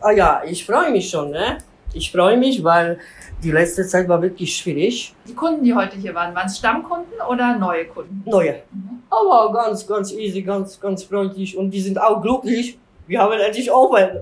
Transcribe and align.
Ah 0.00 0.12
ja, 0.12 0.42
ich 0.46 0.64
freue 0.64 0.90
mich 0.90 1.10
schon. 1.10 1.30
Ne? 1.30 1.58
Ich 1.92 2.10
freue 2.10 2.36
mich, 2.36 2.64
weil 2.64 2.98
die 3.42 3.50
letzte 3.50 3.86
Zeit 3.86 4.08
war 4.08 4.20
wirklich 4.22 4.56
schwierig. 4.56 5.14
Die 5.28 5.34
Kunden, 5.34 5.62
die 5.64 5.74
heute 5.74 5.96
hier 5.96 6.14
waren, 6.14 6.34
waren 6.34 6.46
es 6.46 6.58
Stammkunden 6.58 7.20
oder 7.28 7.58
neue 7.58 7.86
Kunden? 7.86 8.22
Neue. 8.24 8.62
Mhm. 8.72 9.02
Aber 9.10 9.52
ganz, 9.52 9.86
ganz 9.86 10.12
easy, 10.12 10.42
ganz, 10.42 10.80
ganz 10.80 11.04
freundlich 11.04 11.56
und 11.56 11.70
die 11.70 11.80
sind 11.80 12.00
auch 12.00 12.22
glücklich. 12.22 12.78
Wir 13.06 13.20
haben 13.20 13.38
endlich 13.38 13.70
offen. 13.70 14.20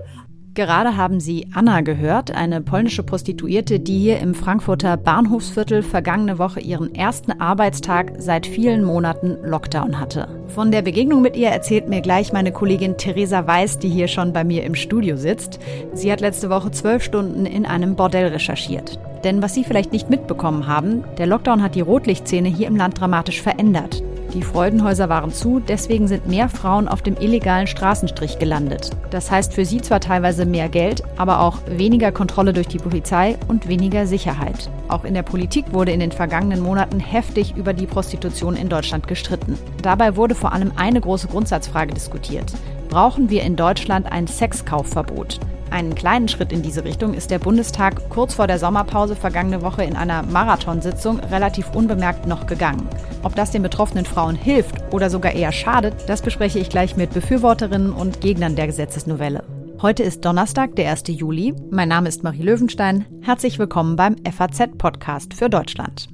Gerade 0.55 0.97
haben 0.97 1.19
Sie 1.19 1.47
Anna 1.55 1.81
gehört, 1.81 2.29
eine 2.29 2.61
polnische 2.61 3.01
Prostituierte, 3.01 3.79
die 3.79 3.97
hier 3.97 4.19
im 4.19 4.35
Frankfurter 4.35 4.97
Bahnhofsviertel 4.97 5.81
vergangene 5.81 6.37
Woche 6.37 6.59
ihren 6.59 6.93
ersten 6.93 7.31
Arbeitstag 7.31 8.13
seit 8.19 8.45
vielen 8.45 8.83
Monaten 8.83 9.35
Lockdown 9.43 9.99
hatte. 9.99 10.27
Von 10.49 10.71
der 10.71 10.83
Begegnung 10.83 11.23
mit 11.23 11.35
ihr 11.35 11.49
erzählt 11.49 11.89
mir 11.89 12.01
gleich 12.01 12.33
meine 12.33 12.51
Kollegin 12.51 12.97
Theresa 12.97 13.47
Weiß, 13.47 13.79
die 13.79 13.89
hier 13.89 14.07
schon 14.07 14.31
bei 14.31 14.43
mir 14.43 14.63
im 14.63 14.75
Studio 14.75 15.17
sitzt. 15.17 15.59
Sie 15.93 16.11
hat 16.11 16.21
letzte 16.21 16.51
Woche 16.51 16.69
zwölf 16.69 17.03
Stunden 17.03 17.47
in 17.47 17.65
einem 17.65 17.95
Bordell 17.95 18.27
recherchiert. 18.27 18.99
Denn 19.23 19.41
was 19.41 19.55
Sie 19.55 19.63
vielleicht 19.63 19.91
nicht 19.91 20.11
mitbekommen 20.11 20.67
haben, 20.67 21.03
der 21.17 21.25
Lockdown 21.25 21.63
hat 21.63 21.73
die 21.73 21.81
Rotlichtszene 21.81 22.49
hier 22.49 22.67
im 22.67 22.75
Land 22.75 22.99
dramatisch 22.99 23.41
verändert. 23.41 24.03
Die 24.33 24.41
Freudenhäuser 24.41 25.09
waren 25.09 25.31
zu, 25.31 25.59
deswegen 25.59 26.07
sind 26.07 26.27
mehr 26.27 26.49
Frauen 26.49 26.87
auf 26.87 27.03
dem 27.03 27.15
illegalen 27.17 27.67
Straßenstrich 27.67 28.39
gelandet. 28.39 28.89
Das 29.11 29.29
heißt 29.29 29.53
für 29.53 29.63
sie 29.63 29.79
zwar 29.79 29.99
teilweise 29.99 30.47
mehr 30.47 30.69
Geld, 30.69 31.03
aber 31.17 31.41
auch 31.41 31.59
weniger 31.67 32.11
Kontrolle 32.11 32.51
durch 32.51 32.67
die 32.67 32.79
Polizei 32.79 33.37
und 33.47 33.67
weniger 33.67 34.07
Sicherheit. 34.07 34.71
Auch 34.87 35.03
in 35.03 35.13
der 35.13 35.21
Politik 35.21 35.65
wurde 35.71 35.91
in 35.91 35.99
den 35.99 36.11
vergangenen 36.11 36.61
Monaten 36.61 36.99
heftig 36.99 37.55
über 37.55 37.73
die 37.73 37.85
Prostitution 37.85 38.55
in 38.55 38.69
Deutschland 38.69 39.07
gestritten. 39.07 39.55
Dabei 39.83 40.15
wurde 40.15 40.33
vor 40.33 40.51
allem 40.51 40.71
eine 40.77 40.99
große 40.99 41.27
Grundsatzfrage 41.27 41.93
diskutiert. 41.93 42.51
Brauchen 42.89 43.29
wir 43.29 43.43
in 43.43 43.55
Deutschland 43.55 44.11
ein 44.11 44.25
Sexkaufverbot? 44.25 45.39
Einen 45.73 45.95
kleinen 45.95 46.27
Schritt 46.27 46.51
in 46.51 46.61
diese 46.61 46.83
Richtung 46.83 47.15
ist 47.15 47.31
der 47.31 47.39
Bundestag 47.39 48.07
kurz 48.09 48.35
vor 48.35 48.45
der 48.45 48.59
Sommerpause 48.59 49.15
vergangene 49.15 49.63
Woche 49.63 49.83
in 49.83 49.95
einer 49.95 50.21
Marathonsitzung 50.21 51.19
relativ 51.19 51.71
unbemerkt 51.73 52.27
noch 52.27 52.45
gegangen. 52.45 52.87
Ob 53.23 53.35
das 53.35 53.49
den 53.49 53.63
betroffenen 53.63 54.05
Frauen 54.05 54.35
hilft 54.35 54.75
oder 54.93 55.09
sogar 55.09 55.31
eher 55.31 55.51
schadet, 55.51 55.95
das 56.07 56.21
bespreche 56.21 56.59
ich 56.59 56.69
gleich 56.69 56.95
mit 56.95 57.11
Befürworterinnen 57.11 57.91
und 57.91 58.21
Gegnern 58.21 58.55
der 58.55 58.67
Gesetzesnovelle. 58.67 59.43
Heute 59.81 60.03
ist 60.03 60.23
Donnerstag, 60.23 60.75
der 60.75 60.91
1. 60.91 61.05
Juli. 61.07 61.55
Mein 61.71 61.89
Name 61.89 62.07
ist 62.07 62.21
Marie 62.21 62.43
Löwenstein. 62.43 63.07
Herzlich 63.23 63.57
willkommen 63.57 63.95
beim 63.95 64.17
FAZ-Podcast 64.17 65.33
für 65.33 65.49
Deutschland. 65.49 66.07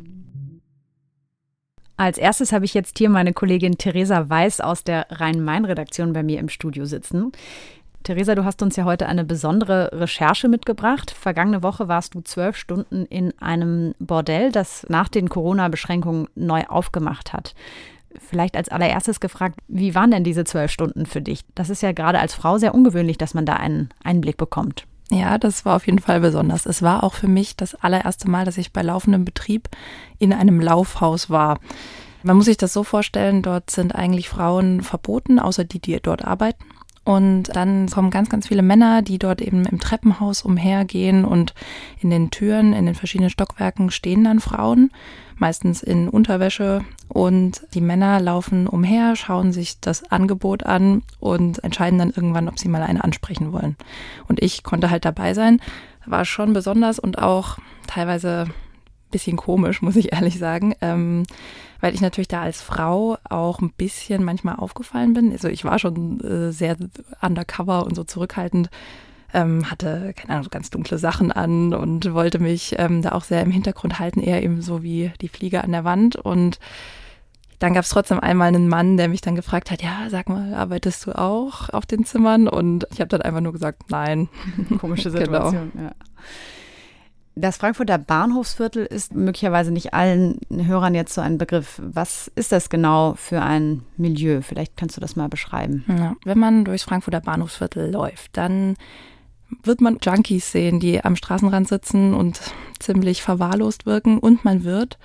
Als 1.98 2.18
erstes 2.18 2.54
habe 2.54 2.64
ich 2.64 2.74
jetzt 2.74 2.98
hier 2.98 3.10
meine 3.10 3.34
Kollegin 3.34 3.78
Theresa 3.78 4.30
Weiß 4.30 4.62
aus 4.62 4.86
der 4.86 5.08
Rhein-Main-Redaktion 5.10 6.14
bei 6.14 6.24
mir 6.24 6.40
im 6.40 6.48
Studio 6.48 6.86
sitzen. 6.86 7.34
Theresa, 8.04 8.34
du 8.34 8.46
hast 8.46 8.62
uns 8.62 8.76
ja 8.76 8.86
heute 8.86 9.08
eine 9.08 9.26
besondere 9.26 9.90
Recherche 9.94 10.48
mitgebracht. 10.48 11.12
Vergangene 11.12 11.64
Woche 11.64 11.88
warst 11.88 12.16
du 12.16 12.22
zwölf 12.22 12.56
Stunden 12.56 13.06
in 13.06 13.34
einem 13.40 13.94
Bordell, 14.00 14.52
das 14.52 14.86
nach 14.90 15.10
den 15.10 15.30
Corona-Beschränkungen 15.30 16.28
neu 16.36 16.64
aufgemacht 16.68 17.34
hat. 17.34 17.54
Vielleicht 18.18 18.56
als 18.56 18.70
allererstes 18.70 19.20
gefragt, 19.20 19.60
wie 19.68 19.94
waren 19.94 20.12
denn 20.12 20.24
diese 20.24 20.44
zwölf 20.44 20.72
Stunden 20.72 21.06
für 21.06 21.22
dich? 21.22 21.42
Das 21.56 21.70
ist 21.70 21.84
ja 21.84 21.92
gerade 21.92 22.20
als 22.20 22.34
Frau 22.34 22.58
sehr 22.58 22.74
ungewöhnlich, 22.74 23.18
dass 23.18 23.34
man 23.34 23.46
da 23.46 23.54
einen 23.54 23.90
Einblick 24.04 24.38
bekommt. 24.38 24.86
Ja, 25.12 25.38
das 25.38 25.66
war 25.66 25.76
auf 25.76 25.86
jeden 25.86 26.00
Fall 26.00 26.20
besonders. 26.20 26.66
Es 26.66 26.82
war 26.82 27.04
auch 27.04 27.14
für 27.14 27.28
mich 27.28 27.56
das 27.56 27.76
allererste 27.76 28.30
Mal, 28.30 28.46
dass 28.46 28.58
ich 28.58 28.74
bei 28.74 28.82
laufendem 28.82 29.26
Betrieb 29.26 29.68
in 30.20 30.34
einem 30.34 30.60
Laufhaus 30.60 31.30
war. 31.30 31.60
Man 32.22 32.38
muss 32.38 32.46
sich 32.46 32.58
das 32.58 32.74
so 32.74 32.84
vorstellen, 32.84 33.42
dort 33.42 33.70
sind 33.70 33.96
eigentlich 33.96 34.30
Frauen 34.30 34.82
verboten, 34.82 35.40
außer 35.40 35.64
die, 35.64 35.80
die 35.80 36.00
dort 36.02 36.26
arbeiten. 36.26 36.64
Und 37.10 37.56
dann 37.56 37.90
kommen 37.90 38.12
ganz, 38.12 38.30
ganz 38.30 38.50
viele 38.50 38.62
Männer, 38.62 39.02
die 39.02 39.18
dort 39.18 39.42
eben 39.42 39.66
im 39.66 39.80
Treppenhaus 39.80 40.44
umhergehen 40.44 41.26
und 41.26 41.56
in 42.00 42.12
den 42.12 42.30
Türen, 42.30 42.72
in 42.72 42.86
den 42.86 42.94
verschiedenen 42.94 43.32
Stockwerken 43.32 43.90
stehen 43.90 44.26
dann 44.26 44.40
Frauen, 44.40 44.92
meistens 45.36 45.82
in 45.82 46.08
Unterwäsche. 46.08 46.86
Und 47.08 47.66
die 47.74 47.82
Männer 47.82 48.20
laufen 48.20 48.68
umher, 48.68 49.16
schauen 49.16 49.52
sich 49.54 49.80
das 49.80 50.12
Angebot 50.12 50.68
an 50.68 51.02
und 51.20 51.64
entscheiden 51.64 51.98
dann 51.98 52.12
irgendwann, 52.12 52.48
ob 52.48 52.60
sie 52.60 52.70
mal 52.70 52.84
eine 52.84 53.04
ansprechen 53.04 53.54
wollen. 53.54 53.76
Und 54.28 54.40
ich 54.44 54.62
konnte 54.62 54.92
halt 54.92 55.04
dabei 55.04 55.34
sein. 55.34 55.60
War 56.06 56.26
schon 56.26 56.54
besonders 56.54 57.00
und 57.00 57.18
auch 57.18 57.58
teilweise 57.88 58.46
bisschen 59.12 59.38
komisch, 59.38 59.82
muss 59.82 59.96
ich 59.96 60.14
ehrlich 60.14 60.40
sagen. 60.40 60.76
Ähm, 60.82 61.24
weil 61.82 61.94
ich 61.94 62.02
natürlich 62.02 62.28
da 62.28 62.42
als 62.42 62.62
Frau 62.62 63.18
auch 63.24 63.60
ein 63.62 63.72
bisschen 63.72 64.24
manchmal 64.24 64.56
aufgefallen 64.56 65.14
bin. 65.14 65.32
Also 65.32 65.48
ich 65.48 65.64
war 65.64 65.80
schon 65.80 66.20
äh, 66.22 66.52
sehr 66.52 66.76
undercover 67.22 67.86
und 67.86 67.96
so 67.96 68.04
zurückhaltend, 68.04 68.70
ähm, 69.34 69.70
hatte, 69.70 70.14
keine 70.16 70.36
Ahnung, 70.36 70.50
ganz 70.50 70.70
dunkle 70.70 70.98
Sachen 70.98 71.32
an 71.32 71.74
und 71.74 72.14
wollte 72.14 72.40
mich 72.40 72.76
ähm, 72.78 73.02
da 73.02 73.12
auch 73.12 73.24
sehr 73.24 73.42
im 73.42 73.52
Hintergrund 73.52 74.00
halten, 74.00 74.22
eher 74.22 74.44
eben 74.44 74.62
so 74.62 74.84
wie 74.84 75.12
die 75.22 75.30
Fliege 75.30 75.64
an 75.64 75.72
der 75.72 75.84
Wand. 75.84 76.16
Und 76.16 76.60
dann 77.60 77.74
gab 77.74 77.84
es 77.84 77.90
trotzdem 77.90 78.20
einmal 78.20 78.48
einen 78.48 78.68
Mann, 78.68 78.98
der 78.98 79.08
mich 79.08 79.22
dann 79.22 79.36
gefragt 79.36 79.70
hat, 79.70 79.84
ja, 79.84 80.08
sag 80.10 80.30
mal, 80.30 80.54
arbeitest 80.54 81.06
du 81.06 81.18
auch 81.18 81.70
auf 81.70 81.86
den 81.86 82.06
Zimmern? 82.06 82.48
Und 82.48 82.88
ich 82.92 83.02
habe 83.02 83.10
dann 83.10 83.22
einfach 83.22 83.42
nur 83.42 83.54
gesagt, 83.54 83.90
nein. 83.90 84.30
Komische 84.80 85.12
genau. 85.12 85.26
Situation, 85.26 85.72
genau. 85.74 85.90
ja. 85.90 85.96
Das 87.40 87.56
Frankfurter 87.56 87.98
Bahnhofsviertel 87.98 88.86
ist 88.86 89.16
möglicherweise 89.16 89.72
nicht 89.72 89.94
allen 89.94 90.40
Hörern 90.52 90.94
jetzt 90.94 91.14
so 91.14 91.22
ein 91.22 91.38
Begriff. 91.38 91.82
Was 91.82 92.30
ist 92.36 92.52
das 92.52 92.70
genau 92.70 93.14
für 93.16 93.42
ein 93.42 93.84
Milieu? 93.96 94.42
Vielleicht 94.42 94.76
kannst 94.76 94.98
du 94.98 95.02
das 95.02 95.16
mal 95.16 95.30
beschreiben. 95.30 95.86
Ja, 95.88 96.16
wenn 96.26 96.38
man 96.38 96.66
durchs 96.66 96.84
Frankfurter 96.84 97.22
Bahnhofsviertel 97.22 97.90
läuft, 97.92 98.36
dann 98.36 98.76
wird 99.64 99.80
man 99.80 100.00
Junkies 100.02 100.52
sehen, 100.52 100.82
die 100.82 101.04
am 101.04 101.16
Straßenrand 101.16 101.70
sitzen 101.70 102.14
und 102.14 102.42
ziemlich 102.78 103.22
verwahrlost 103.22 103.86
wirken. 103.86 104.20
Und 104.20 104.44
man 104.44 104.66
wird 104.66 105.00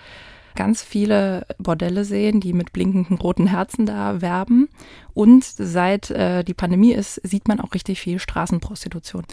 ganz 0.57 0.83
viele 0.83 1.47
Bordelle 1.59 2.05
sehen, 2.05 2.41
die 2.41 2.53
mit 2.53 2.73
blinkenden 2.73 3.17
roten 3.17 3.47
Herzen 3.47 3.87
da 3.87 4.21
werben. 4.21 4.69
Und 5.13 5.45
seit 5.45 6.11
äh, 6.11 6.43
die 6.43 6.55
Pandemie 6.55 6.93
ist, 6.93 7.21
sieht 7.23 7.47
man 7.47 7.61
auch 7.61 7.75
richtig 7.75 8.01
viel 8.01 8.19
Straßenprostitution. 8.19 9.25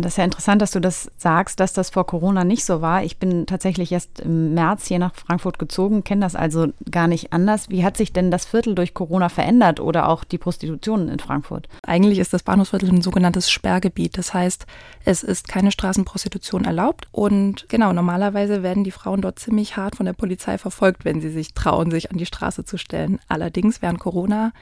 Das 0.00 0.14
ist 0.14 0.16
ja 0.16 0.24
interessant, 0.24 0.60
dass 0.60 0.72
du 0.72 0.80
das 0.80 1.10
sagst, 1.16 1.60
dass 1.60 1.72
das 1.72 1.90
vor 1.90 2.06
Corona 2.06 2.44
nicht 2.44 2.64
so 2.64 2.80
war. 2.80 3.04
Ich 3.04 3.18
bin 3.18 3.46
tatsächlich 3.46 3.92
erst 3.92 4.20
im 4.20 4.54
März 4.54 4.86
hier 4.86 4.98
nach 4.98 5.14
Frankfurt 5.14 5.58
gezogen, 5.58 6.04
kenne 6.04 6.22
das 6.22 6.34
also 6.34 6.68
gar 6.90 7.06
nicht 7.06 7.32
anders. 7.32 7.68
Wie 7.68 7.84
hat 7.84 7.96
sich 7.96 8.12
denn 8.12 8.30
das 8.30 8.44
Viertel 8.44 8.74
durch 8.74 8.94
Corona 8.94 9.28
verändert 9.28 9.80
oder 9.80 10.08
auch 10.08 10.24
die 10.24 10.38
Prostitution 10.38 11.08
in 11.08 11.18
Frankfurt? 11.18 11.68
Eigentlich 11.86 12.18
ist 12.18 12.32
das 12.32 12.42
Bahnhofsviertel 12.42 12.90
ein 12.90 13.02
sogenanntes 13.02 13.50
Sperrgebiet. 13.50 14.18
Das 14.18 14.34
heißt, 14.34 14.66
es 15.04 15.22
ist 15.22 15.48
keine 15.48 15.70
Straßenprostitution 15.70 16.64
erlaubt. 16.64 17.08
Und 17.12 17.68
genau, 17.68 17.92
normalerweise 17.92 18.62
werden 18.62 18.84
die 18.84 18.90
Frauen 18.90 19.20
dort 19.20 19.38
ziemlich 19.38 19.76
hart 19.76 19.96
von 19.96 20.06
der 20.06 20.12
Polizei 20.12 20.58
verfolgt, 20.58 21.04
wenn 21.04 21.20
sie 21.20 21.30
sich 21.30 21.54
trauen, 21.54 21.90
sich 21.90 22.10
an 22.10 22.18
die 22.18 22.26
Straße 22.26 22.64
zu 22.64 22.78
stellen. 22.78 23.20
Allerdings 23.28 23.82
während 23.82 24.00
Corona 24.00 24.52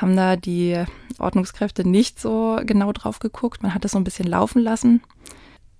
haben 0.00 0.16
da 0.16 0.36
die 0.36 0.82
Ordnungskräfte 1.18 1.86
nicht 1.86 2.20
so 2.20 2.58
genau 2.64 2.92
drauf 2.92 3.18
geguckt. 3.18 3.62
Man 3.62 3.74
hat 3.74 3.84
es 3.84 3.92
so 3.92 3.98
ein 3.98 4.04
bisschen 4.04 4.26
laufen 4.26 4.62
lassen. 4.62 5.02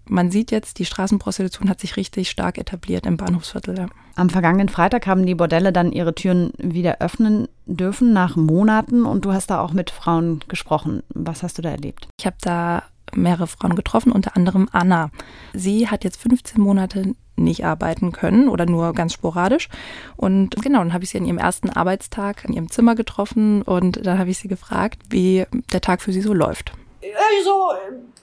Man 0.08 0.30
sieht 0.32 0.50
jetzt, 0.50 0.80
die 0.80 0.84
Straßenprostitution 0.84 1.70
hat 1.70 1.78
sich 1.78 1.96
richtig 1.96 2.30
stark 2.30 2.58
etabliert 2.58 3.06
im 3.06 3.16
Bahnhofsviertel. 3.16 3.78
Ja. 3.78 3.86
Am 4.16 4.28
vergangenen 4.28 4.68
Freitag 4.68 5.06
haben 5.06 5.24
die 5.24 5.36
Bordelle 5.36 5.72
dann 5.72 5.92
ihre 5.92 6.14
Türen 6.14 6.52
wieder 6.58 7.00
öffnen 7.00 7.46
dürfen 7.66 8.12
nach 8.12 8.34
Monaten 8.34 9.04
und 9.04 9.24
du 9.24 9.32
hast 9.32 9.50
da 9.50 9.60
auch 9.60 9.72
mit 9.72 9.90
Frauen 9.90 10.40
gesprochen. 10.48 11.04
Was 11.10 11.44
hast 11.44 11.58
du 11.58 11.62
da 11.62 11.70
erlebt? 11.70 12.08
Ich 12.18 12.26
habe 12.26 12.36
da 12.40 12.82
mehrere 13.14 13.46
Frauen 13.46 13.76
getroffen, 13.76 14.10
unter 14.10 14.36
anderem 14.36 14.68
Anna. 14.72 15.10
Sie 15.52 15.88
hat 15.88 16.02
jetzt 16.02 16.20
15 16.20 16.60
Monate 16.60 17.14
nicht 17.40 17.64
arbeiten 17.64 18.12
können 18.12 18.48
oder 18.48 18.66
nur 18.66 18.92
ganz 18.92 19.12
sporadisch. 19.12 19.68
Und 20.16 20.56
genau, 20.62 20.78
dann 20.78 20.92
habe 20.92 21.04
ich 21.04 21.10
sie 21.10 21.18
an 21.18 21.24
ihrem 21.24 21.38
ersten 21.38 21.70
Arbeitstag 21.70 22.44
in 22.44 22.54
ihrem 22.54 22.70
Zimmer 22.70 22.94
getroffen 22.94 23.62
und 23.62 24.04
dann 24.04 24.18
habe 24.18 24.30
ich 24.30 24.38
sie 24.38 24.48
gefragt, 24.48 25.00
wie 25.10 25.46
der 25.72 25.80
Tag 25.80 26.02
für 26.02 26.12
sie 26.12 26.20
so 26.20 26.32
läuft. 26.32 26.72
Also, 27.02 27.72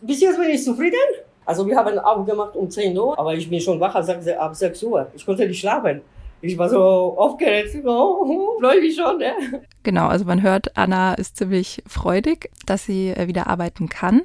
bis 0.02 0.22
jetzt 0.22 0.40
bin 0.40 0.50
ich 0.50 0.64
zufrieden. 0.64 0.96
Also 1.46 1.66
wir 1.66 1.78
haben 1.78 1.98
aufgemacht 1.98 2.56
um 2.56 2.70
10 2.70 2.98
Uhr, 2.98 3.18
aber 3.18 3.34
ich 3.34 3.50
bin 3.50 3.62
schon 3.62 3.80
wach 3.80 3.96
ab 3.96 4.56
6 4.56 4.84
Uhr. 4.84 5.08
Ich 5.16 5.26
konnte 5.26 5.48
nicht 5.48 5.62
schlafen. 5.62 6.02
Ich 6.42 6.58
war 6.58 6.70
so 6.70 7.16
aufgeregt, 7.18 7.76
oh, 7.86 8.58
freue 8.62 8.82
mich 8.82 8.96
schon. 8.96 9.20
Ja. 9.22 9.34
Genau, 9.82 10.08
also 10.08 10.26
man 10.26 10.44
hört, 10.44 10.78
Anna 10.78 11.16
ist 11.16 11.38
ziemlich 11.38 11.82
freudig, 11.88 12.52
dass 12.66 12.86
sie 12.86 13.10
äh, 13.10 13.28
wieder 13.28 13.48
arbeiten 13.48 13.90
kann. 13.90 14.22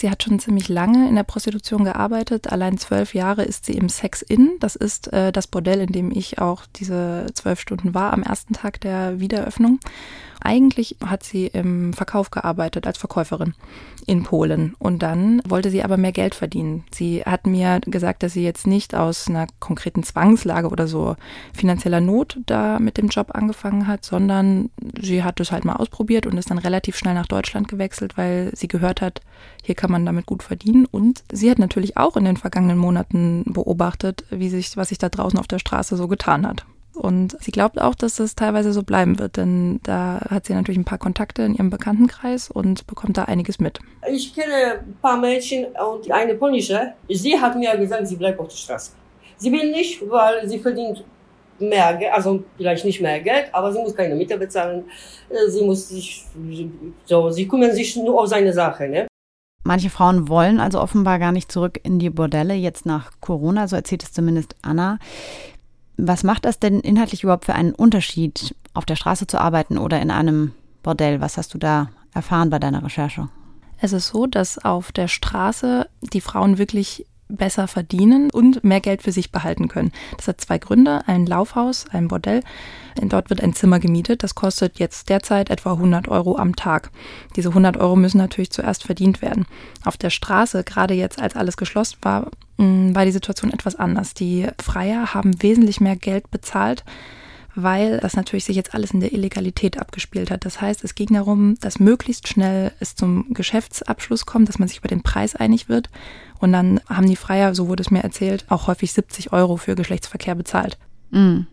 Sie 0.00 0.10
hat 0.10 0.22
schon 0.22 0.38
ziemlich 0.38 0.70
lange 0.70 1.10
in 1.10 1.14
der 1.14 1.24
Prostitution 1.24 1.84
gearbeitet. 1.84 2.50
Allein 2.50 2.78
zwölf 2.78 3.12
Jahre 3.12 3.42
ist 3.42 3.66
sie 3.66 3.74
im 3.74 3.90
Sex-In. 3.90 4.52
Das 4.58 4.74
ist 4.74 5.12
äh, 5.12 5.30
das 5.30 5.46
Bordell, 5.46 5.82
in 5.82 5.92
dem 5.92 6.10
ich 6.10 6.38
auch 6.38 6.64
diese 6.74 7.26
zwölf 7.34 7.60
Stunden 7.60 7.92
war 7.92 8.14
am 8.14 8.22
ersten 8.22 8.54
Tag 8.54 8.80
der 8.80 9.20
Wiedereröffnung. 9.20 9.78
Eigentlich 10.40 10.96
hat 11.04 11.22
sie 11.22 11.46
im 11.46 11.92
Verkauf 11.92 12.30
gearbeitet 12.30 12.86
als 12.86 12.98
Verkäuferin 12.98 13.54
in 14.06 14.22
Polen 14.22 14.74
und 14.78 15.02
dann 15.02 15.42
wollte 15.46 15.70
sie 15.70 15.82
aber 15.82 15.96
mehr 15.96 16.12
Geld 16.12 16.34
verdienen. 16.34 16.84
Sie 16.92 17.22
hat 17.22 17.46
mir 17.46 17.80
gesagt, 17.86 18.22
dass 18.22 18.32
sie 18.32 18.42
jetzt 18.42 18.66
nicht 18.66 18.94
aus 18.94 19.28
einer 19.28 19.46
konkreten 19.58 20.02
Zwangslage 20.02 20.68
oder 20.68 20.88
so 20.88 21.16
finanzieller 21.52 22.00
Not 22.00 22.38
da 22.46 22.78
mit 22.78 22.96
dem 22.96 23.08
Job 23.08 23.34
angefangen 23.34 23.86
hat, 23.86 24.04
sondern 24.04 24.70
sie 25.00 25.22
hat 25.22 25.38
es 25.40 25.52
halt 25.52 25.64
mal 25.64 25.76
ausprobiert 25.76 26.26
und 26.26 26.38
ist 26.38 26.50
dann 26.50 26.58
relativ 26.58 26.96
schnell 26.96 27.14
nach 27.14 27.26
Deutschland 27.26 27.68
gewechselt, 27.68 28.16
weil 28.16 28.50
sie 28.54 28.68
gehört 28.68 29.00
hat, 29.00 29.20
hier 29.62 29.74
kann 29.74 29.92
man 29.92 30.06
damit 30.06 30.26
gut 30.26 30.42
verdienen 30.42 30.86
und 30.86 31.22
sie 31.30 31.50
hat 31.50 31.58
natürlich 31.58 31.96
auch 31.96 32.16
in 32.16 32.24
den 32.24 32.36
vergangenen 32.36 32.78
Monaten 32.78 33.44
beobachtet, 33.46 34.24
wie 34.30 34.48
sich 34.48 34.76
was 34.76 34.88
sich 34.88 34.98
da 34.98 35.08
draußen 35.08 35.38
auf 35.38 35.48
der 35.48 35.58
Straße 35.58 35.96
so 35.96 36.08
getan 36.08 36.46
hat. 36.46 36.64
Und 36.94 37.36
sie 37.40 37.50
glaubt 37.50 37.80
auch, 37.80 37.94
dass 37.94 38.18
es 38.18 38.34
teilweise 38.34 38.72
so 38.72 38.82
bleiben 38.82 39.18
wird, 39.18 39.36
denn 39.36 39.80
da 39.84 40.20
hat 40.28 40.46
sie 40.46 40.54
natürlich 40.54 40.78
ein 40.78 40.84
paar 40.84 40.98
Kontakte 40.98 41.42
in 41.42 41.54
ihrem 41.54 41.70
Bekanntenkreis 41.70 42.50
und 42.50 42.86
bekommt 42.86 43.16
da 43.16 43.24
einiges 43.24 43.58
mit. 43.58 43.78
Ich 44.10 44.34
kenne 44.34 44.80
ein 44.80 44.96
paar 45.00 45.16
Mädchen 45.18 45.66
und 45.66 46.10
eine 46.10 46.34
polnische. 46.34 46.92
Sie 47.08 47.40
hat 47.40 47.56
mir 47.56 47.76
gesagt, 47.78 48.06
sie 48.06 48.16
bleibt 48.16 48.38
auf 48.38 48.48
der 48.48 48.56
Straße. 48.56 48.92
Sie 49.36 49.50
will 49.50 49.70
nicht, 49.70 50.02
weil 50.10 50.46
sie 50.48 50.58
verdient 50.58 51.04
mehr 51.58 51.94
Geld, 51.96 52.12
also 52.12 52.42
vielleicht 52.56 52.84
nicht 52.84 53.00
mehr 53.00 53.20
Geld, 53.20 53.48
aber 53.52 53.72
sie 53.72 53.78
muss 53.78 53.94
keine 53.94 54.14
Miete 54.14 54.36
bezahlen. 54.36 54.84
Sie 55.48 55.64
muss 55.64 55.88
sich, 55.88 56.24
so, 57.04 57.30
sie 57.30 57.46
kümmern 57.46 57.72
sich 57.72 57.96
nur 57.96 58.20
auf 58.20 58.28
seine 58.28 58.52
Sache, 58.52 58.88
ne? 58.88 59.06
Manche 59.62 59.90
Frauen 59.90 60.28
wollen 60.28 60.58
also 60.58 60.80
offenbar 60.80 61.18
gar 61.18 61.32
nicht 61.32 61.52
zurück 61.52 61.78
in 61.82 61.98
die 61.98 62.10
Bordelle, 62.10 62.54
jetzt 62.54 62.86
nach 62.86 63.12
Corona, 63.20 63.68
so 63.68 63.76
erzählt 63.76 64.02
es 64.02 64.12
zumindest 64.12 64.56
Anna. 64.62 64.98
Was 66.02 66.24
macht 66.24 66.46
das 66.46 66.58
denn 66.58 66.80
inhaltlich 66.80 67.22
überhaupt 67.22 67.44
für 67.44 67.54
einen 67.54 67.74
Unterschied, 67.74 68.54
auf 68.72 68.86
der 68.86 68.96
Straße 68.96 69.26
zu 69.26 69.38
arbeiten 69.38 69.76
oder 69.76 70.00
in 70.00 70.10
einem 70.10 70.52
Bordell? 70.82 71.20
Was 71.20 71.36
hast 71.36 71.52
du 71.52 71.58
da 71.58 71.90
erfahren 72.14 72.48
bei 72.48 72.58
deiner 72.58 72.82
Recherche? 72.82 73.28
Es 73.82 73.92
ist 73.92 74.08
so, 74.08 74.26
dass 74.26 74.58
auf 74.58 74.92
der 74.92 75.08
Straße 75.08 75.88
die 76.00 76.20
Frauen 76.20 76.58
wirklich 76.58 77.06
besser 77.30 77.68
verdienen 77.68 78.30
und 78.30 78.64
mehr 78.64 78.80
Geld 78.80 79.02
für 79.02 79.12
sich 79.12 79.32
behalten 79.32 79.68
können. 79.68 79.92
Das 80.16 80.28
hat 80.28 80.40
zwei 80.40 80.58
Gründe. 80.58 81.00
Ein 81.06 81.26
Laufhaus, 81.26 81.86
ein 81.90 82.08
Bordell. 82.08 82.42
Dort 83.00 83.30
wird 83.30 83.42
ein 83.42 83.54
Zimmer 83.54 83.78
gemietet. 83.78 84.22
Das 84.22 84.34
kostet 84.34 84.78
jetzt 84.78 85.08
derzeit 85.08 85.50
etwa 85.50 85.72
100 85.72 86.08
Euro 86.08 86.36
am 86.36 86.56
Tag. 86.56 86.90
Diese 87.36 87.50
100 87.50 87.76
Euro 87.76 87.96
müssen 87.96 88.18
natürlich 88.18 88.50
zuerst 88.50 88.84
verdient 88.84 89.22
werden. 89.22 89.46
Auf 89.84 89.96
der 89.96 90.10
Straße, 90.10 90.64
gerade 90.64 90.94
jetzt, 90.94 91.20
als 91.20 91.36
alles 91.36 91.56
geschlossen 91.56 91.98
war, 92.02 92.30
mm, 92.58 92.94
war 92.94 93.04
die 93.04 93.12
Situation 93.12 93.52
etwas 93.52 93.76
anders. 93.76 94.14
Die 94.14 94.48
Freier 94.60 95.14
haben 95.14 95.42
wesentlich 95.42 95.80
mehr 95.80 95.96
Geld 95.96 96.30
bezahlt 96.30 96.84
weil 97.62 97.98
das 97.98 98.16
natürlich 98.16 98.44
sich 98.44 98.56
jetzt 98.56 98.74
alles 98.74 98.92
in 98.92 99.00
der 99.00 99.12
Illegalität 99.12 99.78
abgespielt 99.78 100.30
hat. 100.30 100.44
Das 100.44 100.60
heißt, 100.60 100.84
es 100.84 100.94
ging 100.94 101.08
darum, 101.08 101.56
dass 101.60 101.78
möglichst 101.78 102.28
schnell 102.28 102.72
es 102.80 102.94
zum 102.94 103.32
Geschäftsabschluss 103.32 104.26
kommt, 104.26 104.48
dass 104.48 104.58
man 104.58 104.68
sich 104.68 104.78
über 104.78 104.88
den 104.88 105.02
Preis 105.02 105.36
einig 105.36 105.68
wird. 105.68 105.90
Und 106.38 106.52
dann 106.52 106.80
haben 106.88 107.06
die 107.06 107.16
Freier, 107.16 107.54
so 107.54 107.68
wurde 107.68 107.82
es 107.82 107.90
mir 107.90 108.02
erzählt, 108.02 108.44
auch 108.48 108.66
häufig 108.66 108.92
70 108.92 109.32
Euro 109.32 109.56
für 109.56 109.74
Geschlechtsverkehr 109.74 110.34
bezahlt. 110.34 110.78
Mhm. 111.10 111.46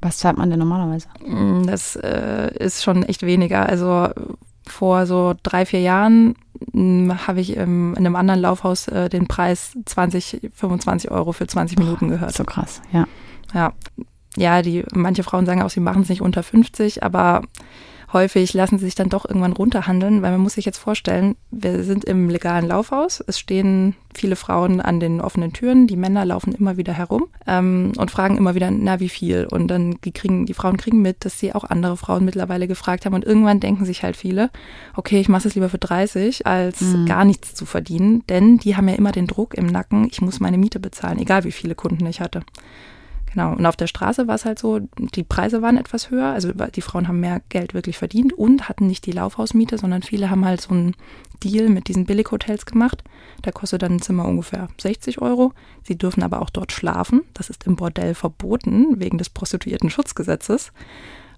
Was 0.00 0.18
zahlt 0.18 0.38
man 0.38 0.50
denn 0.50 0.58
normalerweise? 0.58 1.08
Mm, 1.26 1.66
das 1.66 1.96
äh, 1.96 2.54
ist 2.58 2.84
schon 2.84 3.02
echt 3.02 3.22
weniger. 3.22 3.68
Also 3.68 4.08
vor 4.66 5.06
so 5.06 5.34
drei, 5.42 5.66
vier 5.66 5.80
Jahren 5.80 6.36
mm, 6.72 7.10
habe 7.26 7.40
ich 7.40 7.56
ähm, 7.56 7.94
in 7.96 8.06
einem 8.06 8.14
anderen 8.14 8.40
Laufhaus 8.40 8.86
äh, 8.88 9.08
den 9.08 9.26
Preis 9.26 9.72
20, 9.86 10.50
25 10.54 11.10
Euro 11.10 11.32
für 11.32 11.46
20 11.46 11.78
Minuten 11.78 12.08
gehört. 12.08 12.34
So 12.34 12.44
krass, 12.44 12.80
ja. 12.92 13.06
Ja, 13.54 13.72
ja, 14.36 14.62
die 14.62 14.84
manche 14.92 15.22
Frauen 15.22 15.46
sagen 15.46 15.62
auch, 15.62 15.70
sie 15.70 15.80
machen 15.80 16.02
es 16.02 16.08
nicht 16.08 16.22
unter 16.22 16.42
50, 16.42 17.02
aber 17.02 17.42
häufig 18.12 18.54
lassen 18.54 18.78
sie 18.78 18.86
sich 18.86 18.94
dann 18.94 19.10
doch 19.10 19.26
irgendwann 19.26 19.52
runterhandeln, 19.52 20.22
weil 20.22 20.32
man 20.32 20.40
muss 20.40 20.54
sich 20.54 20.64
jetzt 20.64 20.78
vorstellen, 20.78 21.36
wir 21.50 21.84
sind 21.84 22.04
im 22.04 22.30
legalen 22.30 22.66
Laufhaus, 22.66 23.22
es 23.26 23.38
stehen 23.38 23.94
viele 24.14 24.36
Frauen 24.36 24.80
an 24.80 24.98
den 24.98 25.20
offenen 25.20 25.52
Türen, 25.52 25.86
die 25.86 25.96
Männer 25.96 26.24
laufen 26.24 26.54
immer 26.54 26.76
wieder 26.76 26.92
herum 26.92 27.26
ähm, 27.46 27.92
und 27.96 28.10
fragen 28.10 28.38
immer 28.38 28.54
wieder, 28.54 28.70
na 28.70 29.00
wie 29.00 29.10
viel? 29.10 29.46
Und 29.50 29.68
dann 29.68 29.98
die 30.04 30.12
kriegen 30.12 30.46
die 30.46 30.54
Frauen 30.54 30.78
kriegen 30.78 31.02
mit, 31.02 31.24
dass 31.24 31.38
sie 31.38 31.54
auch 31.54 31.64
andere 31.64 31.96
Frauen 31.96 32.24
mittlerweile 32.24 32.66
gefragt 32.66 33.04
haben 33.04 33.14
und 33.14 33.24
irgendwann 33.24 33.60
denken 33.60 33.84
sich 33.84 34.02
halt 34.02 34.16
viele, 34.16 34.50
okay, 34.96 35.20
ich 35.20 35.28
mache 35.28 35.48
es 35.48 35.54
lieber 35.54 35.68
für 35.68 35.78
30, 35.78 36.46
als 36.46 36.80
mhm. 36.80 37.06
gar 37.06 37.24
nichts 37.24 37.54
zu 37.54 37.66
verdienen, 37.66 38.24
denn 38.28 38.58
die 38.58 38.76
haben 38.76 38.88
ja 38.88 38.94
immer 38.94 39.12
den 39.12 39.26
Druck 39.26 39.54
im 39.54 39.66
Nacken, 39.66 40.08
ich 40.10 40.22
muss 40.22 40.40
meine 40.40 40.58
Miete 40.58 40.80
bezahlen, 40.80 41.18
egal 41.18 41.44
wie 41.44 41.52
viele 41.52 41.74
Kunden 41.74 42.06
ich 42.06 42.20
hatte. 42.20 42.42
Genau. 43.32 43.52
Und 43.52 43.66
auf 43.66 43.76
der 43.76 43.86
Straße 43.86 44.26
war 44.26 44.34
es 44.34 44.44
halt 44.44 44.58
so, 44.58 44.80
die 44.98 45.22
Preise 45.22 45.60
waren 45.60 45.76
etwas 45.76 46.10
höher. 46.10 46.28
Also 46.28 46.52
die 46.52 46.80
Frauen 46.80 47.08
haben 47.08 47.20
mehr 47.20 47.42
Geld 47.48 47.74
wirklich 47.74 47.98
verdient 47.98 48.32
und 48.32 48.68
hatten 48.68 48.86
nicht 48.86 49.06
die 49.06 49.12
Laufhausmiete, 49.12 49.78
sondern 49.78 50.02
viele 50.02 50.30
haben 50.30 50.44
halt 50.44 50.60
so 50.60 50.70
einen 50.70 50.94
Deal 51.42 51.68
mit 51.68 51.88
diesen 51.88 52.06
Billighotels 52.06 52.66
gemacht. 52.66 53.04
Da 53.42 53.50
kostet 53.50 53.82
dann 53.82 53.92
ein 53.92 54.02
Zimmer 54.02 54.24
ungefähr 54.24 54.68
60 54.80 55.20
Euro. 55.20 55.52
Sie 55.82 55.96
dürfen 55.96 56.22
aber 56.22 56.42
auch 56.42 56.50
dort 56.50 56.72
schlafen. 56.72 57.22
Das 57.34 57.50
ist 57.50 57.66
im 57.66 57.76
Bordell 57.76 58.14
verboten 58.14 58.98
wegen 58.98 59.18
des 59.18 59.30
Prostituierten-Schutzgesetzes. 59.30 60.72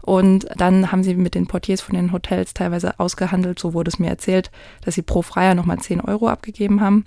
Und 0.02 0.46
dann 0.56 0.90
haben 0.92 1.02
sie 1.02 1.14
mit 1.14 1.34
den 1.34 1.46
Portiers 1.46 1.82
von 1.82 1.94
den 1.94 2.12
Hotels 2.12 2.54
teilweise 2.54 2.98
ausgehandelt, 2.98 3.58
so 3.58 3.74
wurde 3.74 3.90
es 3.90 3.98
mir 3.98 4.08
erzählt, 4.08 4.50
dass 4.82 4.94
sie 4.94 5.02
pro 5.02 5.20
Freier 5.20 5.54
nochmal 5.54 5.78
10 5.78 6.00
Euro 6.00 6.28
abgegeben 6.28 6.80
haben. 6.80 7.04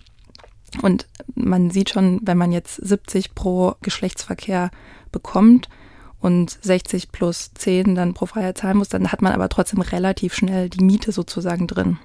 Und 0.81 1.07
man 1.35 1.69
sieht 1.69 1.89
schon, 1.89 2.19
wenn 2.23 2.37
man 2.37 2.51
jetzt 2.51 2.75
70 2.75 3.35
pro 3.35 3.75
Geschlechtsverkehr 3.81 4.71
bekommt 5.11 5.69
und 6.19 6.57
60 6.61 7.11
plus 7.11 7.53
10 7.53 7.95
dann 7.95 8.13
pro 8.13 8.25
Freier 8.25 8.55
zahlen 8.55 8.77
muss, 8.77 8.89
dann 8.89 9.11
hat 9.11 9.21
man 9.21 9.33
aber 9.33 9.49
trotzdem 9.49 9.81
relativ 9.81 10.33
schnell 10.33 10.69
die 10.69 10.83
Miete 10.83 11.11
sozusagen 11.11 11.67
drin. 11.67 11.99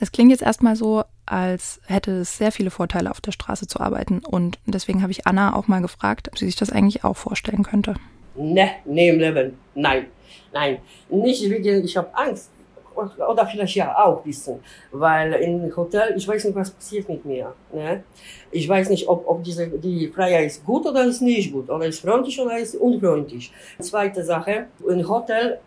Es 0.00 0.12
klingt 0.12 0.30
jetzt 0.30 0.42
erstmal 0.42 0.76
so, 0.76 1.04
als 1.24 1.80
hätte 1.86 2.12
es 2.12 2.36
sehr 2.36 2.52
viele 2.52 2.70
Vorteile, 2.70 3.10
auf 3.10 3.20
der 3.20 3.32
Straße 3.32 3.66
zu 3.66 3.80
arbeiten. 3.80 4.18
Und 4.18 4.58
deswegen 4.66 5.02
habe 5.02 5.12
ich 5.12 5.26
Anna 5.26 5.54
auch 5.54 5.68
mal 5.68 5.80
gefragt, 5.80 6.28
ob 6.28 6.38
sie 6.38 6.46
sich 6.46 6.56
das 6.56 6.70
eigentlich 6.70 7.04
auch 7.04 7.16
vorstellen 7.16 7.62
könnte. 7.62 7.94
Ne, 8.36 8.70
ne 8.84 9.08
im 9.08 9.18
Leben. 9.18 9.52
Nein. 9.74 10.06
Nein. 10.52 10.78
Nicht 11.08 11.48
wegen, 11.48 11.84
ich 11.84 11.96
habe 11.96 12.14
Angst 12.14 12.50
oder 12.94 13.46
vielleicht 13.46 13.76
ja 13.76 13.96
auch 13.96 14.18
ein 14.18 14.24
bisschen, 14.24 14.60
weil 14.92 15.32
im 15.34 15.74
Hotel, 15.76 16.14
ich 16.16 16.26
weiß 16.26 16.44
nicht, 16.44 16.54
was 16.54 16.70
passiert 16.70 17.08
mit 17.08 17.24
mir. 17.24 17.52
Ne? 17.72 18.04
Ich 18.50 18.68
weiß 18.68 18.88
nicht, 18.90 19.08
ob, 19.08 19.26
ob 19.26 19.42
diese, 19.42 19.68
die 19.68 20.08
Freiheit 20.08 20.46
ist 20.46 20.64
gut 20.64 20.86
oder 20.86 21.04
ist 21.04 21.20
nicht 21.20 21.52
gut, 21.52 21.68
oder 21.70 21.86
ist 21.86 22.00
freundlich 22.00 22.40
oder 22.40 22.58
ist 22.58 22.74
unfreundlich. 22.76 23.52
Zweite 23.80 24.22
Sache, 24.24 24.66
im 24.88 25.08
Hotel, 25.08 25.58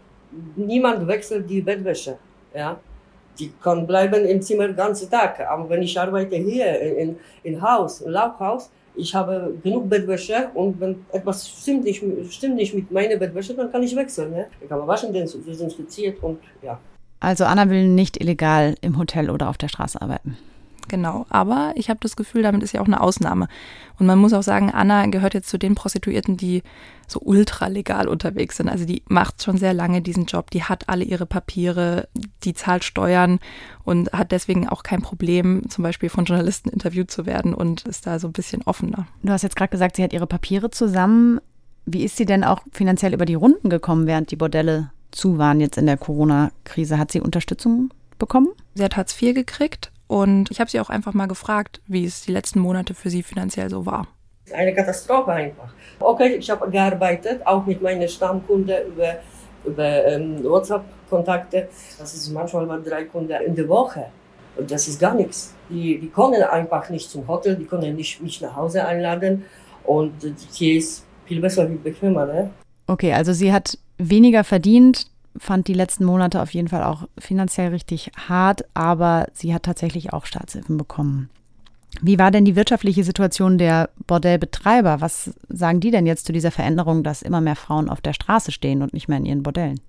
niemand 0.56 1.08
wechselt 1.08 1.50
die 1.50 1.62
Bettwäsche. 1.62 2.18
Ja? 2.54 2.80
Die 3.40 3.52
kann 3.62 3.86
bleiben 3.86 4.26
im 4.26 4.42
Zimmer 4.42 4.68
den 4.68 4.76
ganzen 4.76 5.10
Tag. 5.10 5.40
Aber 5.48 5.70
wenn 5.70 5.82
ich 5.82 6.00
arbeite 6.00 6.36
hier 6.36 6.80
in, 6.80 7.18
in 7.44 7.62
Haus, 7.62 8.02
im 8.02 8.12
Laufhaus, 8.12 8.70
ich 8.98 9.14
habe 9.14 9.54
genug 9.64 9.90
Bettwäsche 9.90 10.50
und 10.56 10.80
wenn 10.80 11.06
etwas 11.12 11.48
stimmt 11.48 11.84
nicht, 11.84 12.04
stimmt 12.32 12.56
nicht 12.56 12.74
mit 12.74 12.92
meiner 12.92 13.16
Bettwäsche, 13.16 13.54
dann 13.54 13.72
kann 13.72 13.84
ich 13.84 13.96
wechseln. 13.96 14.32
Ne? 14.32 14.48
Ich 14.60 14.68
kann 14.68 14.86
waschen, 14.88 15.14
desinfiziert 15.14 16.22
und 16.24 16.40
ja. 16.62 16.80
Also 17.20 17.46
Anna 17.46 17.70
will 17.70 17.88
nicht 17.88 18.22
illegal 18.22 18.76
im 18.82 18.98
Hotel 18.98 19.30
oder 19.30 19.50
auf 19.50 19.58
der 19.58 19.70
Straße 19.70 20.02
arbeiten. 20.02 20.38
Genau, 20.88 21.26
aber 21.30 21.74
ich 21.76 21.90
habe 21.90 22.00
das 22.02 22.16
Gefühl, 22.16 22.44
damit 22.44 22.64
ist 22.64 22.72
ja 22.72 22.82
auch 22.82 22.86
eine 22.86 23.02
Ausnahme. 23.02 23.48
Und 24.00 24.06
man 24.06 24.20
muss 24.20 24.34
auch 24.34 24.44
sagen, 24.44 24.72
Anna 24.72 25.06
gehört 25.08 25.34
jetzt 25.34 25.50
zu 25.50 25.58
den 25.58 25.76
Prostituierten, 25.76 26.38
die 26.38 26.64
so 27.08 27.20
ultra 27.22 27.68
legal 27.68 28.08
unterwegs 28.08 28.58
sind. 28.58 28.70
Also 28.70 28.86
die 28.86 29.04
macht 29.08 29.44
schon 29.44 29.58
sehr 29.58 29.74
lange 29.74 30.02
diesen 30.02 30.26
Job, 30.26 30.50
die 30.52 30.64
hat 30.64 30.88
alle 30.88 31.04
ihre 31.04 31.26
Papiere, 31.26 32.08
die 32.44 32.54
zahlt 32.54 32.84
Steuern 32.84 33.40
und 33.84 34.14
hat 34.14 34.32
deswegen 34.32 34.70
auch 34.70 34.84
kein 34.84 35.02
Problem, 35.02 35.70
zum 35.70 35.84
Beispiel 35.84 36.10
von 36.10 36.26
Journalisten 36.26 36.70
interviewt 36.70 37.12
zu 37.12 37.26
werden 37.26 37.54
und 37.54 37.86
ist 37.86 38.08
da 38.08 38.20
so 38.20 38.28
ein 38.28 38.34
bisschen 38.34 38.62
offener. 38.64 39.08
Du 39.24 39.32
hast 39.32 39.42
jetzt 39.42 39.56
gerade 39.56 39.72
gesagt, 39.72 39.98
sie 39.98 40.04
hat 40.04 40.14
ihre 40.14 40.28
Papiere 40.28 40.70
zusammen. 40.70 41.42
Wie 41.86 42.04
ist 42.04 42.18
sie 42.18 42.26
denn 42.26 42.44
auch 42.44 42.62
finanziell 42.72 43.14
über 43.14 43.26
die 43.26 43.36
Runden 43.36 43.70
gekommen, 43.70 44.08
während 44.08 44.32
die 44.32 44.36
Bordelle 44.36 44.92
zu 45.18 45.38
waren 45.38 45.60
jetzt 45.60 45.78
in 45.78 45.86
der 45.86 45.98
Corona-Krise. 45.98 46.98
Hat 46.98 47.12
sie 47.12 47.22
Unterstützung 47.22 47.92
bekommen? 48.20 48.50
Sie 48.76 48.84
hat 48.84 48.96
Hartz 48.96 49.20
IV 49.22 49.34
gekriegt 49.34 49.92
und 50.08 50.50
ich 50.52 50.60
habe 50.60 50.70
sie 50.70 50.80
auch 50.80 50.90
einfach 50.90 51.14
mal 51.14 51.28
gefragt, 51.28 51.82
wie 51.88 52.06
es 52.06 52.22
die 52.22 52.32
letzten 52.32 52.60
Monate 52.60 52.94
für 52.94 53.10
sie 53.10 53.24
finanziell 53.24 53.70
so 53.70 53.86
war. 53.86 54.08
Eine 54.54 54.74
Katastrophe 54.74 55.32
einfach. 55.32 55.74
Okay, 56.00 56.36
ich 56.36 56.50
habe 56.50 56.70
gearbeitet, 56.70 57.46
auch 57.46 57.66
mit 57.66 57.82
meinen 57.82 58.08
Stammkunden 58.08 58.88
über, 58.88 59.16
über 59.66 60.06
ähm, 60.06 60.42
WhatsApp-Kontakte. 60.44 61.68
Das 62.00 62.14
ist 62.14 62.30
manchmal 62.30 62.66
mal 62.66 62.82
drei 62.82 63.04
Kunden 63.04 63.32
in 63.46 63.56
der 63.56 63.68
Woche. 63.68 64.06
Und 64.56 64.72
das 64.72 64.88
ist 64.88 65.00
gar 65.00 65.14
nichts. 65.14 65.54
Die, 65.70 66.00
die 66.00 66.08
können 66.08 66.42
einfach 66.44 66.90
nicht 66.90 67.10
zum 67.10 67.28
Hotel, 67.28 67.56
die 67.56 67.66
können 67.66 67.96
nicht 67.96 68.22
mich 68.22 68.40
nach 68.40 68.56
Hause 68.56 68.86
einladen. 68.86 69.44
Und 69.84 70.14
hier 70.54 70.78
ist 70.78 71.04
viel 71.26 71.42
besser, 71.42 71.70
wie 71.70 71.76
bequemer. 71.76 72.26
Ne? 72.26 72.50
Okay, 72.88 73.12
also 73.12 73.34
sie 73.34 73.52
hat 73.52 73.78
weniger 73.98 74.44
verdient, 74.44 75.08
fand 75.38 75.68
die 75.68 75.74
letzten 75.74 76.06
Monate 76.06 76.42
auf 76.42 76.54
jeden 76.54 76.68
Fall 76.68 76.84
auch 76.84 77.08
finanziell 77.18 77.70
richtig 77.70 78.12
hart, 78.28 78.66
aber 78.74 79.28
sie 79.34 79.54
hat 79.54 79.64
tatsächlich 79.64 80.14
auch 80.14 80.26
Staatshilfen 80.26 80.78
bekommen. 80.78 81.30
Wie 82.02 82.20
war 82.20 82.32
denn 82.32 82.46
die 82.46 82.56
wirtschaftliche 82.56 83.04
Situation 83.04 83.58
der 83.58 83.90
Bordellbetreiber? 84.06 85.02
Was 85.02 85.32
sagen 85.50 85.80
die 85.80 85.92
denn 85.92 86.06
jetzt 86.06 86.26
zu 86.26 86.34
dieser 86.34 86.52
Veränderung, 86.52 87.04
dass 87.04 87.22
immer 87.22 87.42
mehr 87.42 87.56
Frauen 87.56 87.90
auf 87.90 88.02
der 88.02 88.14
Straße 88.14 88.52
stehen 88.52 88.82
und 88.82 88.94
nicht 88.94 89.08
mehr 89.08 89.18
in 89.18 89.26
ihren 89.26 89.44
Bordellen? 89.44 89.80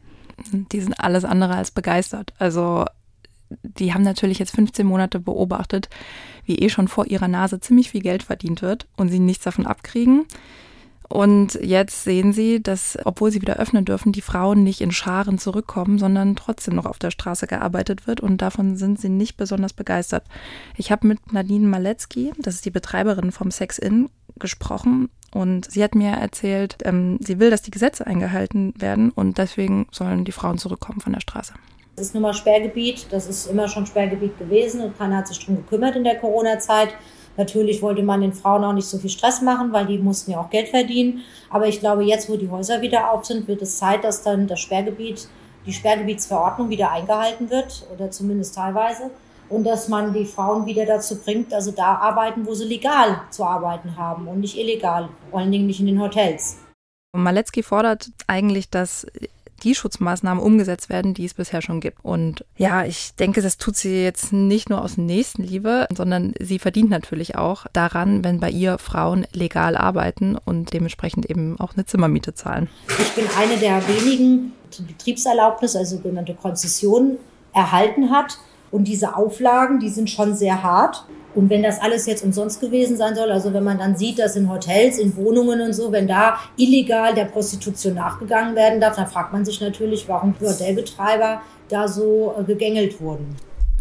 Die 0.73 0.81
sind 0.81 0.99
alles 1.01 1.25
andere 1.25 1.57
als 1.57 1.71
begeistert. 1.71 2.33
Also 2.39 2.87
die 3.63 3.93
haben 3.93 4.03
natürlich 4.03 4.39
jetzt 4.39 4.55
15 4.55 4.87
Monate 4.87 5.21
beobachtet, 5.21 5.89
wie 6.45 6.57
eh 6.57 6.69
schon 6.69 6.89
vor 6.89 7.07
ihrer 7.07 7.29
Nase 7.29 7.61
ziemlich 7.61 7.91
viel 7.91 8.03
Geld 8.03 8.23
verdient 8.23 8.63
wird 8.63 8.87
und 8.97 9.09
sie 9.09 9.19
nichts 9.19 9.45
davon 9.45 9.67
abkriegen. 9.67 10.27
Und 11.09 11.55
jetzt 11.63 12.05
sehen 12.05 12.33
sie, 12.33 12.63
dass, 12.63 12.99
obwohl 13.05 13.31
sie 13.31 13.41
wieder 13.41 13.57
öffnen 13.57 13.87
dürfen, 13.87 14.13
die 14.13 14.21
Frauen 14.21 14.63
nicht 14.63 14.83
in 14.83 14.93
Scharen 14.93 15.39
zurückkommen, 15.39 15.99
sondern 15.99 16.37
trotzdem 16.37 16.75
noch 16.75 16.85
auf 16.85 16.99
der 16.99 17.11
Straße 17.11 17.47
gearbeitet 17.47 18.07
wird. 18.07 18.21
Und 18.21 18.43
davon 18.43 18.77
sind 18.77 19.01
sie 19.01 19.09
nicht 19.09 19.37
besonders 19.39 19.73
begeistert. 19.73 20.25
Ich 20.77 20.93
habe 20.93 21.07
mit 21.07 21.33
Nadine 21.33 21.67
Maletzki, 21.67 22.33
das 22.39 22.57
ist 22.57 22.67
die 22.67 22.71
Betreiberin 22.71 23.33
vom 23.33 23.51
Sex 23.51 23.79
Inn, 23.79 24.11
gesprochen. 24.39 25.09
Und 25.33 25.71
sie 25.71 25.83
hat 25.83 25.95
mir 25.95 26.11
erzählt, 26.11 26.77
ähm, 26.85 27.19
sie 27.21 27.39
will, 27.39 27.51
dass 27.51 27.63
die 27.63 27.71
Gesetze 27.71 28.07
eingehalten 28.07 28.75
werden 28.79 29.11
und 29.11 29.39
deswegen 29.39 29.87
sollen 29.91 30.25
die 30.25 30.33
Frauen 30.33 30.59
zurückkommen 30.59 31.01
von 31.01 31.13
der 31.13 31.21
Straße. 31.21 31.55
Das 31.97 32.07
ist 32.07 32.15
nun 32.15 32.23
mal 32.23 32.33
Sperrgebiet, 32.33 33.09
das 33.11 33.27
ist 33.27 33.47
immer 33.47 33.69
schon 33.69 33.85
Sperrgebiet 33.85 34.39
gewesen 34.39 34.83
und 34.83 34.97
keiner 34.97 35.19
hat 35.19 35.29
sich 35.29 35.41
darum 35.41 35.57
gekümmert 35.57 35.97
in 35.97 36.05
der 36.05 36.17
Corona-Zeit. 36.17 36.91
Natürlich 37.39 37.81
wollte 37.83 38.03
man 38.03 38.21
den 38.21 38.33
Frauen 38.33 38.65
auch 38.65 38.73
nicht 38.73 38.89
so 38.89 38.99
viel 38.99 39.11
Stress 39.11 39.41
machen, 39.41 39.73
weil 39.73 39.87
die 39.87 39.99
mussten 39.99 40.33
ja 40.33 40.41
auch 40.41 40.51
Geld 40.51 40.69
verdienen. 40.69 41.23
Aber 41.49 41.69
ich 41.69 41.79
glaube, 41.79 42.03
jetzt, 42.03 42.29
wo 42.29 42.37
die 42.37 42.51
Häuser 42.51 42.83
wieder 42.83 43.13
auf 43.13 43.25
sind, 43.25 43.47
wird 43.47 43.63
es 43.63 43.79
Zeit, 43.79 44.03
dass 44.03 44.23
dann 44.23 44.49
das 44.49 44.59
Sperrgebiet, 44.59 45.29
die 45.65 45.73
Sperrgebietsverordnung 45.73 46.69
wieder 46.69 46.91
eingehalten 46.91 47.49
wird 47.49 47.87
oder 47.95 48.11
zumindest 48.11 48.57
teilweise. 48.57 49.11
Und 49.49 49.65
dass 49.65 49.89
man 49.89 50.13
die 50.13 50.27
Frauen 50.27 50.67
wieder 50.67 50.85
dazu 50.85 51.17
bringt, 51.17 51.55
also 51.55 51.71
da 51.71 51.95
arbeiten, 51.95 52.45
wo 52.45 52.55
sie 52.55 52.67
legal 52.67 53.23
zu 53.31 53.45
arbeiten 53.45 53.97
haben 53.97 54.27
und 54.27 54.41
nicht 54.41 54.59
illegal, 54.59 55.09
vor 55.31 55.39
allen 55.39 55.53
Dingen 55.53 55.67
nicht 55.67 55.81
in 55.81 55.87
den 55.87 56.03
Hotels. 56.03 56.59
Maletzki 57.17 57.63
fordert 57.63 58.09
eigentlich, 58.27 58.69
dass 58.69 59.07
die 59.63 59.75
Schutzmaßnahmen 59.75 60.43
umgesetzt 60.43 60.89
werden, 60.89 61.15
die 61.15 61.25
es 61.25 61.35
bisher 61.35 61.63
schon 61.63 61.81
gibt. 61.81 62.05
Und 62.05 62.45
ja, 62.57 62.85
ich 62.85 63.15
denke, 63.19 63.43
das 63.43 63.59
tut 63.59 63.77
sie 63.77 64.03
jetzt 64.03 64.33
nicht 64.33 64.71
nur 64.71 64.83
aus 64.83 64.97
Nächstenliebe, 64.97 65.87
sondern 65.95 66.35
sie 66.41 66.59
verdient 66.59 66.91
natürlich 66.91 67.37
auch 67.37 67.67
daran, 67.73 68.25
wenn 68.25 68.41
bei 68.41 68.51
ihr 68.51 68.79
Frauen 68.79 69.27
legal 69.33 69.77
arbeiten 69.77 70.37
und 70.37 70.73
dementsprechend 70.73 71.29
eben 71.29 71.59
auch 71.61 71.75
eine 71.75 71.87
Zimmermiete 71.87 72.35
zahlen. 72.35 72.69
Ich 72.89 73.13
bin 73.13 73.25
eine 73.39 73.57
der 73.57 73.87
wenigen, 73.89 74.53
die 74.77 74.83
Betriebserlaubnis, 74.83 75.77
also 75.77 75.97
sogenannte 75.97 76.35
Konzession, 76.35 77.19
erhalten 77.53 78.11
hat. 78.11 78.39
Und 78.71 78.85
diese 78.85 79.17
Auflagen, 79.17 79.81
die 79.81 79.89
sind 79.89 80.11
schon 80.11 80.35
sehr 80.35 80.63
hart. 80.63 81.05
Und 81.39 81.51
wenn 81.51 81.63
das 81.63 81.81
alles 81.81 82.07
jetzt 82.07 82.25
umsonst 82.25 82.61
gewesen 82.61 82.97
sein 82.97 83.15
soll, 83.15 83.31
also 83.31 83.53
wenn 83.53 83.63
man 83.63 83.79
dann 83.79 83.97
sieht, 83.97 84.19
dass 84.19 84.35
in 84.35 84.51
Hotels, 84.51 84.99
in 84.99 85.17
Wohnungen 85.17 85.61
und 85.61 85.73
so, 85.73 85.93
wenn 85.93 86.09
da 86.09 86.41
illegal 86.57 87.15
der 87.15 87.27
Prostitution 87.27 87.95
nachgegangen 87.95 88.57
werden 88.57 88.81
darf, 88.81 88.97
dann 88.97 89.07
fragt 89.07 89.33
man 89.33 89.45
sich 89.45 89.61
natürlich, 89.61 90.09
warum 90.09 90.33
Bordellbetreiber 90.33 91.41
da 91.69 91.87
so 91.87 92.35
äh, 92.37 92.43
gegängelt 92.43 93.01
wurden. 93.01 93.37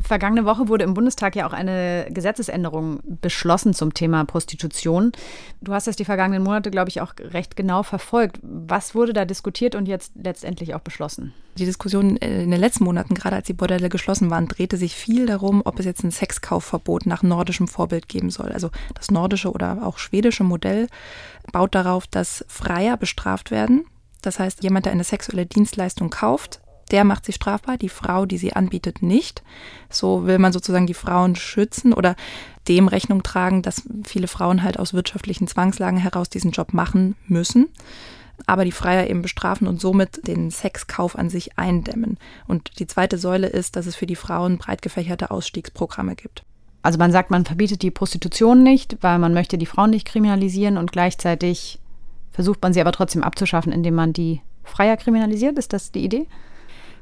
Vergangene 0.07 0.45
Woche 0.45 0.69
wurde 0.69 0.85
im 0.85 0.93
Bundestag 0.93 1.35
ja 1.35 1.45
auch 1.45 1.51
eine 1.51 2.07
Gesetzesänderung 2.09 3.01
beschlossen 3.19 3.73
zum 3.73 3.93
Thema 3.93 4.23
Prostitution. 4.23 5.11
Du 5.59 5.73
hast 5.73 5.85
das 5.85 5.97
die 5.97 6.05
vergangenen 6.05 6.43
Monate, 6.43 6.71
glaube 6.71 6.87
ich, 6.87 7.01
auch 7.01 7.13
recht 7.19 7.57
genau 7.57 7.83
verfolgt. 7.83 8.39
Was 8.41 8.95
wurde 8.95 9.11
da 9.11 9.25
diskutiert 9.25 9.75
und 9.75 9.85
jetzt 9.85 10.13
letztendlich 10.15 10.75
auch 10.75 10.79
beschlossen? 10.79 11.33
Die 11.57 11.65
Diskussion 11.65 12.15
äh, 12.21 12.43
in 12.43 12.51
den 12.51 12.59
letzten 12.61 12.85
Monaten, 12.85 13.15
gerade 13.15 13.35
als 13.35 13.47
die 13.47 13.53
Bordelle 13.53 13.89
geschlossen 13.89 14.29
waren, 14.29 14.47
drehte 14.47 14.77
sich 14.77 14.95
viel 14.95 15.25
darum, 15.25 15.61
ob 15.65 15.77
es 15.77 15.85
jetzt 15.85 16.05
ein 16.05 16.11
Sexkaufverbot 16.11 17.05
nach 17.05 17.21
nordischem 17.21 17.67
Vorbild 17.67 18.07
geben 18.07 18.29
soll. 18.29 18.53
Also 18.53 18.69
das 18.95 19.11
nordische 19.11 19.51
oder 19.51 19.85
auch 19.85 19.97
schwedische 19.97 20.45
Modell 20.45 20.87
baut 21.51 21.75
darauf, 21.75 22.07
dass 22.07 22.45
Freier 22.47 22.95
bestraft 22.95 23.51
werden. 23.51 23.83
Das 24.21 24.39
heißt, 24.39 24.63
jemand, 24.63 24.85
der 24.85 24.93
eine 24.93 25.03
sexuelle 25.03 25.45
Dienstleistung 25.45 26.09
kauft, 26.11 26.61
der 26.91 27.03
macht 27.03 27.25
sie 27.25 27.34
strafbar, 27.34 27.77
die 27.77 27.89
Frau, 27.89 28.25
die 28.25 28.38
sie 28.38 28.53
anbietet, 28.53 29.01
nicht. 29.01 29.44
So 29.89 30.25
will 30.25 30.39
man 30.39 30.53
sozusagen 30.53 30.88
die 30.88 30.94
Frauen 30.94 31.36
schützen 31.36 31.94
oder 31.94 32.15
dem 32.67 32.88
Rechnung 32.88 33.24
tragen, 33.24 33.62
dass 33.62 33.84
viele 34.06 34.27
Frauen 34.27 34.63
halt 34.63 34.79
aus 34.79 34.94
wirtschaftlichen 34.94 35.48
Zwangslagen 35.48 36.00
heraus 36.00 36.29
diesen 36.29 36.51
Job 36.51 36.74
machen 36.74 37.15
müssen 37.27 37.67
aber 38.46 38.65
die 38.65 38.72
Freier 38.72 39.10
eben 39.10 39.22
bestrafen 39.22 39.67
und 39.67 39.82
somit 39.82 40.27
den 40.27 40.51
Sexkauf 40.51 41.17
an 41.17 41.29
sich 41.29 41.58
eindämmen. 41.58 42.17
Und 42.48 42.79
die 42.79 42.88
zweite 42.88 43.17
Säule 43.17 43.48
ist, 43.48 43.75
dass 43.75 43.88
es 43.88 43.96
für 43.96 44.06
die 44.06 44.15
Frauen 44.15 44.58
breit 44.58 44.82
gefächerte 44.82 45.32
Ausstiegsprogramme 45.32 46.15
gibt. 46.15 46.44
Also 46.84 47.00
man 47.00 47.12
sagt, 47.12 47.32
man 47.32 47.46
verbietet 47.46 47.82
die 47.82 47.91
Prostitution 47.91 48.63
nicht, 48.63 48.98
weil 49.01 49.20
man 49.20 49.34
möchte 49.34 49.58
die 49.58 49.65
Frauen 49.65 49.89
nicht 49.89 50.08
kriminalisieren 50.08 50.77
und 50.77 50.91
gleichzeitig 50.91 51.79
versucht 52.32 52.62
man 52.62 52.74
sie 52.74 52.82
aber 52.82 52.91
trotzdem 52.91 53.24
abzuschaffen, 53.24 53.72
indem 53.72 53.96
man 53.96 54.13
die 54.13 54.41
Freier 54.63 54.96
kriminalisiert. 54.96 55.58
Ist 55.58 55.74
das 55.74 55.91
die 55.91 56.03
Idee? 56.03 56.27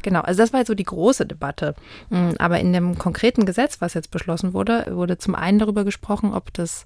Genau, 0.06 0.22
also 0.22 0.44
das 0.44 0.54
war 0.54 0.60
jetzt 0.60 0.68
so 0.68 0.76
die 0.76 0.84
große 0.84 1.26
Debatte. 1.26 1.74
Mm, 2.12 2.34
aber 2.38 2.60
in 2.60 2.72
dem 2.74 2.96
konkreten 3.00 3.48
Gesetz, 3.48 3.82
was 3.82 3.96
jetzt 3.96 4.12
beschlossen 4.12 4.54
wurde, 4.54 4.86
wurde 4.92 5.18
zum 5.18 5.34
einen 5.34 5.58
darüber 5.58 5.84
gesprochen, 5.84 6.32
ob 6.32 6.54
das 6.54 6.86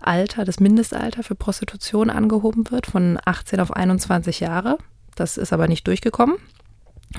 Alter, 0.00 0.46
das 0.46 0.60
Mindestalter 0.60 1.22
für 1.22 1.34
Prostitution 1.34 2.08
angehoben 2.08 2.70
wird 2.70 2.86
von 2.86 3.18
18 3.22 3.60
auf 3.60 3.70
21 3.76 4.40
Jahre. 4.40 4.78
Das 5.14 5.36
ist 5.36 5.52
aber 5.52 5.68
nicht 5.68 5.86
durchgekommen. 5.86 6.36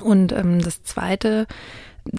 Und 0.02 0.32
ähm, 0.32 0.60
das 0.64 0.82
zweite 0.82 1.46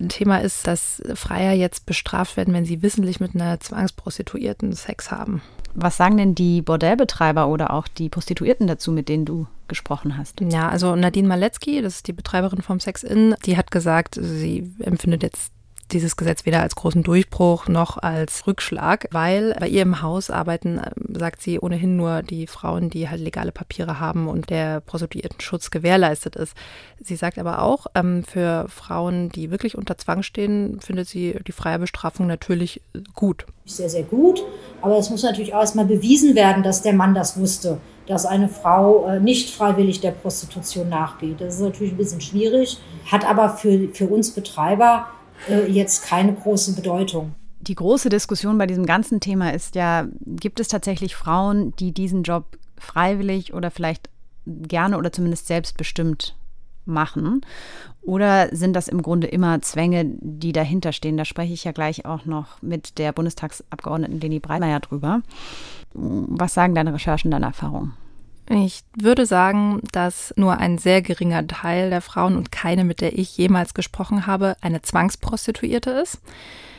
Thema 0.08 0.38
ist, 0.38 0.68
dass 0.68 1.02
Freier 1.16 1.52
jetzt 1.52 1.84
bestraft 1.84 2.36
werden, 2.36 2.54
wenn 2.54 2.64
sie 2.64 2.80
wissentlich 2.80 3.18
mit 3.18 3.34
einer 3.34 3.58
Zwangsprostituierten 3.58 4.72
Sex 4.72 5.10
haben. 5.10 5.42
Was 5.78 5.98
sagen 5.98 6.16
denn 6.16 6.34
die 6.34 6.62
Bordellbetreiber 6.62 7.48
oder 7.48 7.72
auch 7.72 7.86
die 7.86 8.08
Prostituierten 8.08 8.66
dazu, 8.66 8.90
mit 8.92 9.10
denen 9.10 9.26
du 9.26 9.46
gesprochen 9.68 10.16
hast? 10.16 10.40
Ja, 10.40 10.70
also 10.70 10.96
Nadine 10.96 11.28
Maletzki, 11.28 11.82
das 11.82 11.96
ist 11.96 12.08
die 12.08 12.14
Betreiberin 12.14 12.62
vom 12.62 12.80
Sex 12.80 13.02
Inn, 13.02 13.34
die 13.44 13.58
hat 13.58 13.70
gesagt, 13.70 14.16
sie 14.18 14.72
empfindet 14.80 15.22
jetzt 15.22 15.52
dieses 15.92 16.16
Gesetz 16.16 16.46
weder 16.46 16.62
als 16.62 16.74
großen 16.74 17.02
Durchbruch 17.02 17.68
noch 17.68 17.98
als 17.98 18.46
Rückschlag, 18.46 19.06
weil 19.12 19.54
bei 19.58 19.68
ihr 19.68 19.82
im 19.82 20.02
Haus 20.02 20.30
arbeiten, 20.30 20.78
ähm, 20.78 21.14
sagt 21.14 21.42
sie, 21.42 21.60
ohnehin 21.60 21.96
nur 21.96 22.22
die 22.22 22.46
Frauen, 22.46 22.90
die 22.90 23.08
halt 23.08 23.20
legale 23.20 23.52
Papiere 23.52 24.00
haben 24.00 24.28
und 24.28 24.50
der 24.50 24.80
Prostituiertenschutz 24.80 25.70
gewährleistet 25.70 26.36
ist. 26.36 26.54
Sie 27.00 27.16
sagt 27.16 27.38
aber 27.38 27.62
auch, 27.62 27.86
ähm, 27.94 28.24
für 28.24 28.66
Frauen, 28.68 29.28
die 29.28 29.50
wirklich 29.50 29.76
unter 29.78 29.96
Zwang 29.96 30.22
stehen, 30.22 30.80
findet 30.80 31.08
sie 31.08 31.38
die 31.46 31.52
freie 31.52 31.78
Bestrafung 31.78 32.26
natürlich 32.26 32.80
gut. 33.14 33.46
Sehr, 33.64 33.88
sehr 33.88 34.02
gut. 34.02 34.42
Aber 34.82 34.98
es 34.98 35.10
muss 35.10 35.22
natürlich 35.22 35.54
auch 35.54 35.60
erstmal 35.60 35.86
bewiesen 35.86 36.34
werden, 36.34 36.62
dass 36.62 36.82
der 36.82 36.92
Mann 36.94 37.14
das 37.14 37.38
wusste, 37.38 37.78
dass 38.06 38.26
eine 38.26 38.48
Frau 38.48 39.06
äh, 39.06 39.20
nicht 39.20 39.54
freiwillig 39.54 40.00
der 40.00 40.12
Prostitution 40.12 40.88
nachgeht. 40.88 41.40
Das 41.40 41.54
ist 41.54 41.60
natürlich 41.60 41.92
ein 41.92 41.98
bisschen 41.98 42.20
schwierig, 42.20 42.78
hat 43.10 43.28
aber 43.28 43.50
für, 43.50 43.88
für 43.92 44.06
uns 44.06 44.30
Betreiber 44.30 45.06
äh, 45.48 45.70
jetzt 45.70 46.04
keine 46.04 46.34
große 46.34 46.74
Bedeutung. 46.74 47.34
Die 47.60 47.74
große 47.74 48.08
Diskussion 48.08 48.58
bei 48.58 48.66
diesem 48.66 48.86
ganzen 48.86 49.20
Thema 49.20 49.52
ist 49.52 49.74
ja, 49.74 50.06
gibt 50.20 50.60
es 50.60 50.68
tatsächlich 50.68 51.16
Frauen, 51.16 51.74
die 51.76 51.92
diesen 51.92 52.22
Job 52.22 52.58
freiwillig 52.78 53.54
oder 53.54 53.70
vielleicht 53.70 54.08
gerne 54.46 54.98
oder 54.98 55.12
zumindest 55.12 55.46
selbstbestimmt 55.46 56.36
machen? 56.84 57.40
Oder 58.02 58.54
sind 58.54 58.74
das 58.74 58.88
im 58.88 59.02
Grunde 59.02 59.26
immer 59.26 59.60
Zwänge, 59.62 60.04
die 60.20 60.52
dahinter 60.52 60.92
stehen? 60.92 61.16
Da 61.16 61.24
spreche 61.24 61.52
ich 61.52 61.64
ja 61.64 61.72
gleich 61.72 62.06
auch 62.06 62.24
noch 62.24 62.62
mit 62.62 62.98
der 62.98 63.12
Bundestagsabgeordneten 63.12 64.20
Leni 64.20 64.38
Breitmeier 64.38 64.80
drüber. 64.80 65.22
Was 65.92 66.54
sagen 66.54 66.74
deine 66.74 66.94
Recherchen, 66.94 67.30
deine 67.30 67.46
Erfahrungen? 67.46 67.94
Ich 68.48 68.84
würde 68.96 69.26
sagen, 69.26 69.80
dass 69.90 70.32
nur 70.36 70.58
ein 70.58 70.78
sehr 70.78 71.02
geringer 71.02 71.46
Teil 71.46 71.90
der 71.90 72.00
Frauen 72.00 72.36
und 72.36 72.52
keine, 72.52 72.84
mit 72.84 73.00
der 73.00 73.18
ich 73.18 73.36
jemals 73.36 73.74
gesprochen 73.74 74.26
habe, 74.26 74.56
eine 74.60 74.82
Zwangsprostituierte 74.82 75.90
ist. 75.90 76.20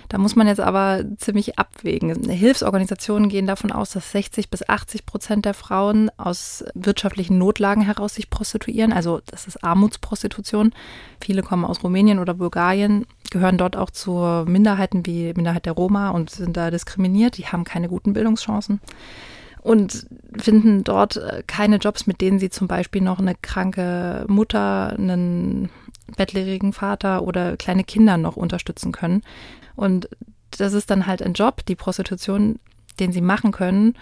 Da 0.09 0.17
muss 0.17 0.37
man 0.37 0.47
jetzt 0.47 0.61
aber 0.61 1.03
ziemlich 1.17 1.59
abwägen. 1.59 2.29
Hilfsorganisationen 2.29 3.27
gehen 3.27 3.45
davon 3.45 3.73
aus, 3.73 3.91
dass 3.91 4.13
60 4.13 4.49
bis 4.49 4.67
80 4.67 5.05
Prozent 5.05 5.43
der 5.43 5.53
Frauen 5.53 6.09
aus 6.15 6.63
wirtschaftlichen 6.73 7.37
Notlagen 7.37 7.81
heraus 7.81 8.15
sich 8.15 8.29
prostituieren. 8.29 8.93
Also 8.93 9.19
das 9.25 9.47
ist 9.47 9.61
Armutsprostitution. 9.65 10.71
Viele 11.19 11.43
kommen 11.43 11.65
aus 11.65 11.83
Rumänien 11.83 12.19
oder 12.19 12.35
Bulgarien, 12.35 13.05
gehören 13.31 13.57
dort 13.57 13.75
auch 13.75 13.89
zu 13.89 14.45
Minderheiten 14.47 15.05
wie 15.05 15.33
Minderheit 15.33 15.65
der 15.65 15.73
Roma 15.73 16.11
und 16.11 16.29
sind 16.29 16.55
da 16.55 16.71
diskriminiert. 16.71 17.37
Die 17.37 17.47
haben 17.47 17.65
keine 17.65 17.89
guten 17.89 18.13
Bildungschancen 18.13 18.79
und 19.67 20.07
finden 20.39 20.85
dort 20.85 21.17
äh, 21.17 21.43
keine 21.45 21.75
Jobs, 21.75 22.07
mit 22.07 22.21
denen 22.21 22.39
sie 22.39 22.49
zum 22.49 22.69
Beispiel 22.69 23.01
noch 23.01 23.19
eine 23.19 23.35
kranke 23.35 24.23
Mutter, 24.29 24.93
einen 24.97 25.69
bettlerigen 26.15 26.71
Vater 26.71 27.23
oder 27.23 27.57
kleine 27.57 27.83
Kinder 27.83 28.15
noch 28.15 28.37
unterstützen 28.37 28.93
können. 28.93 29.23
Und 29.75 30.07
das 30.57 30.71
ist 30.71 30.89
dann 30.89 31.05
halt 31.05 31.21
ein 31.21 31.33
Job, 31.33 31.65
die 31.65 31.75
Prostitution, 31.75 32.59
den 33.01 33.11
sie 33.11 33.19
machen 33.19 33.51
können, 33.51 33.95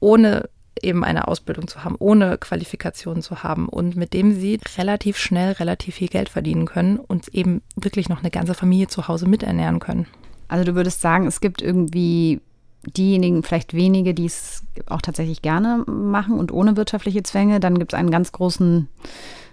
ohne 0.00 0.48
eben 0.80 1.04
eine 1.04 1.28
Ausbildung 1.28 1.68
zu 1.68 1.84
haben, 1.84 1.96
ohne 1.98 2.38
Qualifikation 2.38 3.20
zu 3.20 3.42
haben 3.42 3.68
und 3.68 3.96
mit 3.96 4.14
dem 4.14 4.32
sie 4.32 4.58
relativ 4.78 5.18
schnell 5.18 5.52
relativ 5.52 5.96
viel 5.96 6.08
Geld 6.08 6.30
verdienen 6.30 6.64
können 6.64 6.96
und 6.96 7.28
eben 7.34 7.60
wirklich 7.76 8.08
noch 8.08 8.20
eine 8.20 8.30
ganze 8.30 8.54
Familie 8.54 8.88
zu 8.88 9.08
Hause 9.08 9.28
miternähren 9.28 9.78
können. 9.78 10.06
Also 10.48 10.64
du 10.64 10.74
würdest 10.74 11.02
sagen, 11.02 11.26
es 11.26 11.42
gibt 11.42 11.60
irgendwie 11.60 12.40
diejenigen, 12.84 13.42
vielleicht 13.42 13.74
wenige, 13.74 14.14
die 14.14 14.26
es 14.26 14.62
auch 14.86 15.02
tatsächlich 15.02 15.42
gerne 15.42 15.84
machen 15.86 16.38
und 16.38 16.52
ohne 16.52 16.76
wirtschaftliche 16.76 17.22
Zwänge. 17.22 17.60
Dann 17.60 17.78
gibt 17.78 17.92
es 17.92 17.98
einen 17.98 18.10
ganz 18.10 18.32
großen 18.32 18.88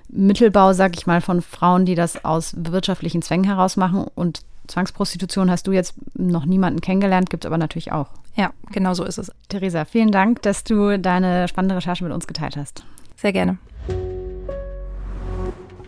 Mittelbau, 0.10 0.74
sag 0.74 0.96
ich 0.96 1.08
mal, 1.08 1.22
von 1.22 1.42
Frauen, 1.42 1.86
die 1.86 1.96
das 1.96 2.24
aus 2.24 2.56
wirtschaftlichen 2.58 3.22
Zwängen 3.22 3.46
heraus 3.46 3.76
machen. 3.76 4.06
Und 4.16 4.42
Zwangsprostitution 4.68 5.52
hast 5.52 5.68
du 5.68 5.72
jetzt 5.72 5.96
noch 6.14 6.46
niemanden 6.46 6.82
kennengelernt, 6.82 7.30
gibt 7.30 7.46
es 7.46 7.48
aber 7.48 7.58
natürlich 7.58 7.92
auch. 7.92 8.08
Ja, 8.36 8.52
genau 8.72 8.94
so 8.94 9.04
ist 9.04 9.18
es. 9.18 9.32
Theresa, 9.50 9.86
vielen 9.86 10.12
Dank, 10.12 10.42
dass 10.44 10.64
du 10.64 11.00
deine 11.00 11.48
spannende 11.48 11.76
Recherche 11.76 12.04
mit 12.04 12.14
uns 12.14 12.28
geteilt 12.28 12.56
hast. 12.56 12.84
Sehr 13.16 13.34
gerne. 13.34 13.58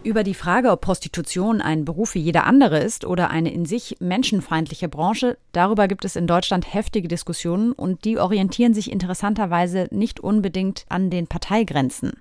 Über 0.02 0.24
die 0.24 0.34
Frage, 0.34 0.72
ob 0.72 0.80
Prostitution 0.80 1.60
ein 1.60 1.84
Beruf 1.84 2.16
wie 2.16 2.22
jeder 2.22 2.46
andere 2.46 2.80
ist 2.80 3.04
oder 3.04 3.30
eine 3.30 3.52
in 3.52 3.66
sich 3.66 3.98
menschenfeindliche 4.00 4.88
Branche, 4.88 5.38
darüber 5.52 5.90
gibt 5.90 6.06
es 6.06 6.16
in 6.16 6.26
Deutschland 6.26 6.74
heftige 6.74 7.10
Diskussionen 7.10 7.74
und 7.74 8.06
die 8.06 8.18
orientieren 8.18 8.74
sich 8.74 8.92
interessanterweise 8.92 9.90
nicht 9.92 10.22
unbedingt 10.22 10.86
an 10.88 11.10
den 11.10 11.28
Parteigrenzen. 11.28 12.14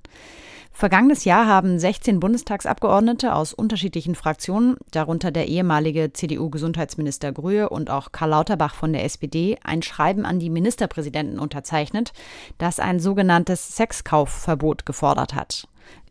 Vergangenes 0.73 1.25
Jahr 1.25 1.47
haben 1.47 1.79
16 1.79 2.19
Bundestagsabgeordnete 2.19 3.33
aus 3.35 3.53
unterschiedlichen 3.55 4.17
Fraktionen, 4.17 4.77
darunter 4.91 5.31
der 5.31 5.47
ehemalige 5.47 6.13
CDU-Gesundheitsminister 6.13 7.33
Grühe 7.33 7.69
und 7.69 7.91
auch 7.91 8.11
Karl 8.11 8.31
Lauterbach 8.31 8.75
von 8.75 8.93
der 8.93 9.05
SPD, 9.05 9.57
ein 9.63 9.83
Schreiben 9.83 10.25
an 10.25 10.41
die 10.41 10.51
Ministerpräsidenten 10.51 11.39
unterzeichnet, 11.39 12.13
das 12.59 12.81
ein 12.81 12.99
sogenanntes 12.99 13.77
Sexkaufverbot 13.77 14.85
gefordert 14.85 15.35
hat. 15.35 15.69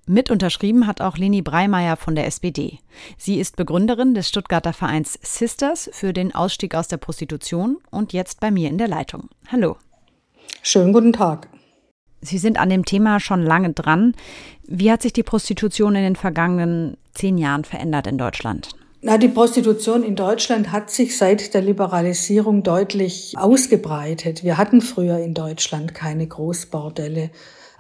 Mit 0.10 0.32
unterschrieben 0.32 0.88
hat 0.88 1.02
auch 1.02 1.18
Leni 1.18 1.42
Breimeyer 1.42 1.98
von 1.98 2.16
der 2.16 2.28
SPD. 2.28 2.80
Sie 3.18 3.42
ist 3.42 3.58
Begründerin 3.58 4.14
des 4.14 4.30
Stuttgarter 4.30 4.72
Vereins 4.72 5.20
Sisters 5.22 5.90
für 5.92 6.14
den 6.14 6.34
Ausstieg 6.34 6.76
aus 6.76 6.88
der 6.88 6.96
Prostitution 6.96 7.80
und 7.92 8.14
jetzt 8.14 8.40
bei 8.40 8.50
mir 8.50 8.70
in 8.70 8.78
der 8.78 8.88
Leitung. 8.88 9.28
Hallo. 9.52 9.76
Schönen 10.62 10.94
guten 10.94 11.12
Tag. 11.12 11.50
Sie 12.22 12.38
sind 12.38 12.58
an 12.58 12.70
dem 12.70 12.86
Thema 12.86 13.20
schon 13.20 13.44
lange 13.44 13.74
dran. 13.74 14.16
Wie 14.66 14.90
hat 14.90 15.02
sich 15.02 15.12
die 15.12 15.24
Prostitution 15.24 15.96
in 15.96 16.04
den 16.04 16.16
vergangenen 16.16 16.96
zehn 17.14 17.38
Jahren 17.38 17.66
verändert 17.66 18.08
in 18.08 18.18
Deutschland? 18.18 18.70
Na, 19.02 19.18
die 19.18 19.28
Prostitution 19.28 20.04
in 20.04 20.16
Deutschland 20.16 20.72
hat 20.72 20.90
sich 20.90 21.18
seit 21.18 21.54
der 21.54 21.62
Liberalisierung 21.62 22.64
deutlich 22.64 23.34
ausgebreitet. 23.38 24.46
Wir 24.46 24.58
hatten 24.58 24.80
früher 24.80 25.20
in 25.20 25.34
Deutschland 25.34 25.94
keine 25.94 26.26
Großbordelle. 26.26 27.30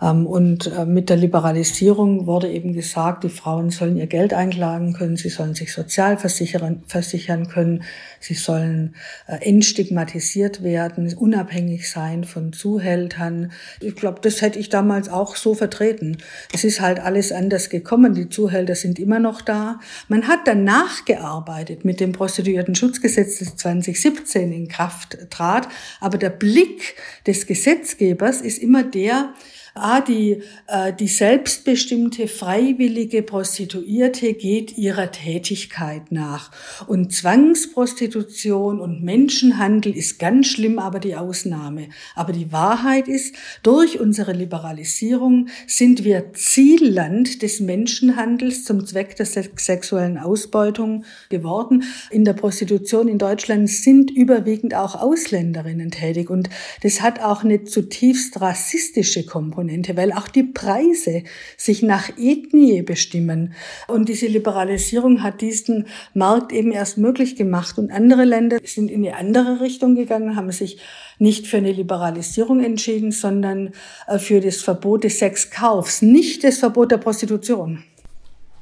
Ähm, 0.01 0.27
und 0.27 0.67
äh, 0.67 0.85
mit 0.85 1.09
der 1.09 1.17
Liberalisierung 1.17 2.27
wurde 2.27 2.49
eben 2.49 2.73
gesagt, 2.73 3.23
die 3.23 3.29
Frauen 3.29 3.71
sollen 3.71 3.97
ihr 3.97 4.07
Geld 4.07 4.33
einklagen 4.33 4.93
können, 4.93 5.17
sie 5.17 5.29
sollen 5.29 5.55
sich 5.55 5.73
sozial 5.73 6.17
versichern, 6.17 6.83
versichern 6.87 7.47
können, 7.47 7.83
sie 8.19 8.35
sollen 8.35 8.95
äh, 9.27 9.37
entstigmatisiert 9.47 10.63
werden, 10.63 11.11
unabhängig 11.15 11.89
sein 11.89 12.23
von 12.23 12.53
Zuhältern. 12.53 13.51
Ich 13.81 13.95
glaube, 13.95 14.19
das 14.21 14.41
hätte 14.41 14.59
ich 14.59 14.69
damals 14.69 15.09
auch 15.09 15.35
so 15.35 15.55
vertreten. 15.55 16.17
Es 16.53 16.63
ist 16.63 16.81
halt 16.81 16.99
alles 16.99 17.31
anders 17.31 17.69
gekommen. 17.69 18.13
Die 18.13 18.29
Zuhälter 18.29 18.75
sind 18.75 18.99
immer 18.99 19.19
noch 19.19 19.41
da. 19.41 19.79
Man 20.07 20.27
hat 20.27 20.47
dann 20.47 20.63
nachgearbeitet 20.63 21.85
mit 21.85 21.99
dem 21.99 22.11
Prostituierten-Schutzgesetz, 22.11 23.39
das 23.39 23.55
2017 23.55 24.51
in 24.51 24.67
Kraft 24.67 25.17
trat. 25.29 25.67
Aber 25.99 26.17
der 26.17 26.29
Blick 26.29 26.95
des 27.25 27.47
Gesetzgebers 27.47 28.41
ist 28.41 28.59
immer 28.59 28.83
der, 28.83 29.33
Ah, 29.79 30.01
die, 30.01 30.41
äh, 30.65 30.91
die 30.91 31.07
selbstbestimmte, 31.07 32.27
freiwillige 32.27 33.21
Prostituierte 33.21 34.33
geht 34.33 34.75
ihrer 34.75 35.11
Tätigkeit 35.11 36.11
nach. 36.11 36.51
Und 36.87 37.13
Zwangsprostitution 37.13 38.79
und 38.79 39.03
Menschenhandel 39.03 39.95
ist 39.95 40.17
ganz 40.17 40.47
schlimm, 40.47 40.79
aber 40.79 40.99
die 40.99 41.15
Ausnahme. 41.15 41.89
Aber 42.15 42.33
die 42.33 42.51
Wahrheit 42.51 43.07
ist, 43.07 43.35
durch 43.61 43.99
unsere 43.99 44.33
Liberalisierung 44.33 45.49
sind 45.67 46.03
wir 46.03 46.33
Zielland 46.33 47.43
des 47.43 47.59
Menschenhandels 47.59 48.63
zum 48.63 48.83
Zweck 48.85 49.15
der 49.15 49.27
sexuellen 49.27 50.17
Ausbeutung 50.17 51.05
geworden. 51.29 51.83
In 52.09 52.25
der 52.25 52.33
Prostitution 52.33 53.07
in 53.07 53.19
Deutschland 53.19 53.69
sind 53.69 54.09
überwiegend 54.09 54.73
auch 54.73 54.95
Ausländerinnen 54.95 55.91
tätig. 55.91 56.31
Und 56.31 56.49
das 56.81 57.01
hat 57.01 57.21
auch 57.21 57.43
eine 57.43 57.63
zutiefst 57.63 58.41
rassistische 58.41 59.23
Komponente. 59.23 59.66
Komponente, 59.67 59.97
weil 59.97 60.13
auch 60.13 60.27
die 60.27 60.43
Preise 60.43 61.23
sich 61.57 61.83
nach 61.83 62.09
Ethnie 62.17 62.81
bestimmen. 62.81 63.53
Und 63.87 64.07
diese 64.09 64.27
Liberalisierung 64.27 65.23
hat 65.23 65.41
diesen 65.41 65.87
Markt 66.13 66.53
eben 66.53 66.71
erst 66.71 66.97
möglich 66.97 67.35
gemacht. 67.35 67.77
Und 67.77 67.91
andere 67.91 68.23
Länder 68.23 68.59
sind 68.63 68.89
in 68.89 69.05
eine 69.05 69.17
andere 69.17 69.61
Richtung 69.61 69.95
gegangen, 69.95 70.35
haben 70.35 70.51
sich 70.51 70.79
nicht 71.19 71.47
für 71.47 71.57
eine 71.57 71.71
Liberalisierung 71.71 72.63
entschieden, 72.63 73.11
sondern 73.11 73.71
äh, 74.07 74.19
für 74.19 74.39
das 74.39 74.57
Verbot 74.57 75.03
des 75.03 75.19
Sexkaufs, 75.19 76.01
nicht 76.01 76.43
das 76.43 76.59
Verbot 76.59 76.91
der 76.91 76.97
Prostitution. 76.97 77.83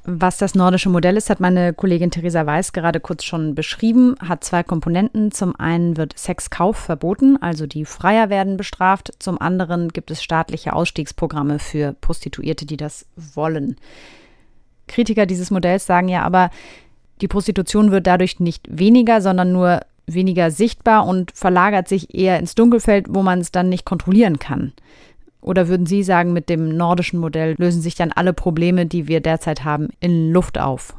Was 0.08 0.38
das 0.38 0.54
nordische 0.54 0.89
Modell 0.89 1.18
ist, 1.18 1.32
hat 1.32 1.39
meine 1.39 1.74
Kollegin 1.74 2.12
Theresa 2.12 2.46
Weiß 2.46 2.74
gerade 2.74 3.00
kurz 3.00 3.24
schon 3.24 3.56
beschrieben, 3.56 4.15
hat 4.20 4.44
zwei 4.44 4.62
Komponenten. 4.62 5.32
Zum 5.32 5.56
einen 5.56 5.98
wird 5.98 6.15
Sexkauf 6.15 6.78
verboten, 6.78 7.41
also 7.41 7.65
die 7.65 7.86
Freier 7.86 8.30
werden 8.30 8.56
bestraft. 8.56 9.13
Zum 9.18 9.41
anderen 9.41 9.89
gibt 9.89 10.12
es 10.12 10.22
staatliche 10.22 10.74
Ausstiegsprogramme 10.74 11.58
für 11.58 11.94
Prostituierte, 11.94 12.68
die 12.68 12.78
das 12.78 13.08
wollen. 13.15 13.78
Kritiker 14.88 15.26
dieses 15.26 15.50
Modells 15.50 15.88
sagen 15.88 16.08
ja 16.08 16.22
aber, 16.22 16.52
die 17.22 17.28
Prostitution 17.28 17.89
wird 17.89 18.06
dadurch 18.06 18.39
nicht 18.39 18.68
weniger, 18.70 19.22
sondern 19.22 19.52
nur 19.52 19.80
weniger 20.06 20.52
sichtbar 20.52 21.08
und 21.08 21.32
verlagert 21.32 21.88
sich 21.88 22.13
eher 22.13 22.38
ins 22.38 22.54
Dunkelfeld, 22.54 23.08
wo 23.10 23.24
man 23.24 23.39
es 23.39 23.52
dann 23.52 23.70
nicht 23.70 23.86
kontrollieren 23.86 24.38
kann. 24.38 24.74
Oder 25.45 25.67
würden 25.67 25.86
Sie 25.86 26.01
sagen, 26.01 26.34
mit 26.34 26.49
dem 26.49 26.75
nordischen 26.75 27.19
Modell 27.19 27.53
lösen 27.60 27.81
sich 27.81 27.93
dann 27.93 28.12
alle 28.12 28.34
Probleme, 28.34 28.88
die 28.88 29.08
wir 29.08 29.21
derzeit 29.21 29.63
haben, 29.63 29.89
in 29.99 30.31
Luft 30.31 30.58
auf? 30.58 30.95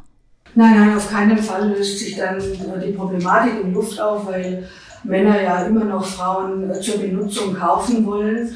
Nein, 0.55 0.79
nein, 0.79 0.97
auf 0.97 1.11
keinen 1.11 1.37
Fall 1.37 1.69
löst 1.71 1.99
sich 1.99 2.17
dann 2.17 2.41
die 2.41 2.93
Problematik 2.93 3.55
in 3.65 3.75
Luft 3.75 4.01
auf, 4.01 4.27
weil 4.27 4.69
Männer 5.03 5.43
ja 5.43 5.67
immer 5.67 5.85
noch 5.85 6.07
Frauen 6.07 6.73
zur 6.81 6.99
Benutzung 6.99 7.55
kaufen 7.55 8.07
wollen. 8.07 8.49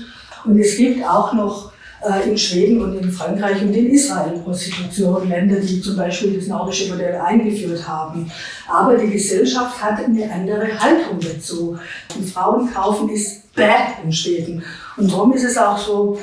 Und 0.45 0.59
es 0.59 0.77
gibt 0.77 1.05
auch 1.05 1.33
noch 1.33 1.73
äh, 2.03 2.31
in 2.31 2.39
Schweden 2.39 2.83
und 2.83 2.97
in 2.97 3.11
Frankreich 3.11 3.61
und 3.63 3.75
in 3.75 3.91
Israel 3.91 4.39
Prostitution, 4.45 5.29
Länder, 5.29 5.61
die 5.61 5.81
zum 5.81 5.97
Beispiel 5.97 6.37
das 6.37 6.47
nordische 6.47 6.91
Modell 6.91 7.17
eingeführt 7.17 7.87
haben. 7.87 8.31
Aber 8.69 8.97
die 8.97 9.11
Gesellschaft 9.11 9.83
hat 9.83 10.05
eine 10.05 10.33
andere 10.33 10.79
Haltung 10.79 11.21
dazu. 11.21 11.79
Und 12.17 12.29
Frauen 12.29 12.73
kaufen 12.73 13.09
ist 13.11 13.55
bad 13.55 14.03
in 14.05 14.13
Schweden. 14.13 14.63
Und 14.97 15.13
darum 15.13 15.33
ist 15.33 15.45
es 15.45 15.59
auch 15.59 15.79
so, 15.79 16.19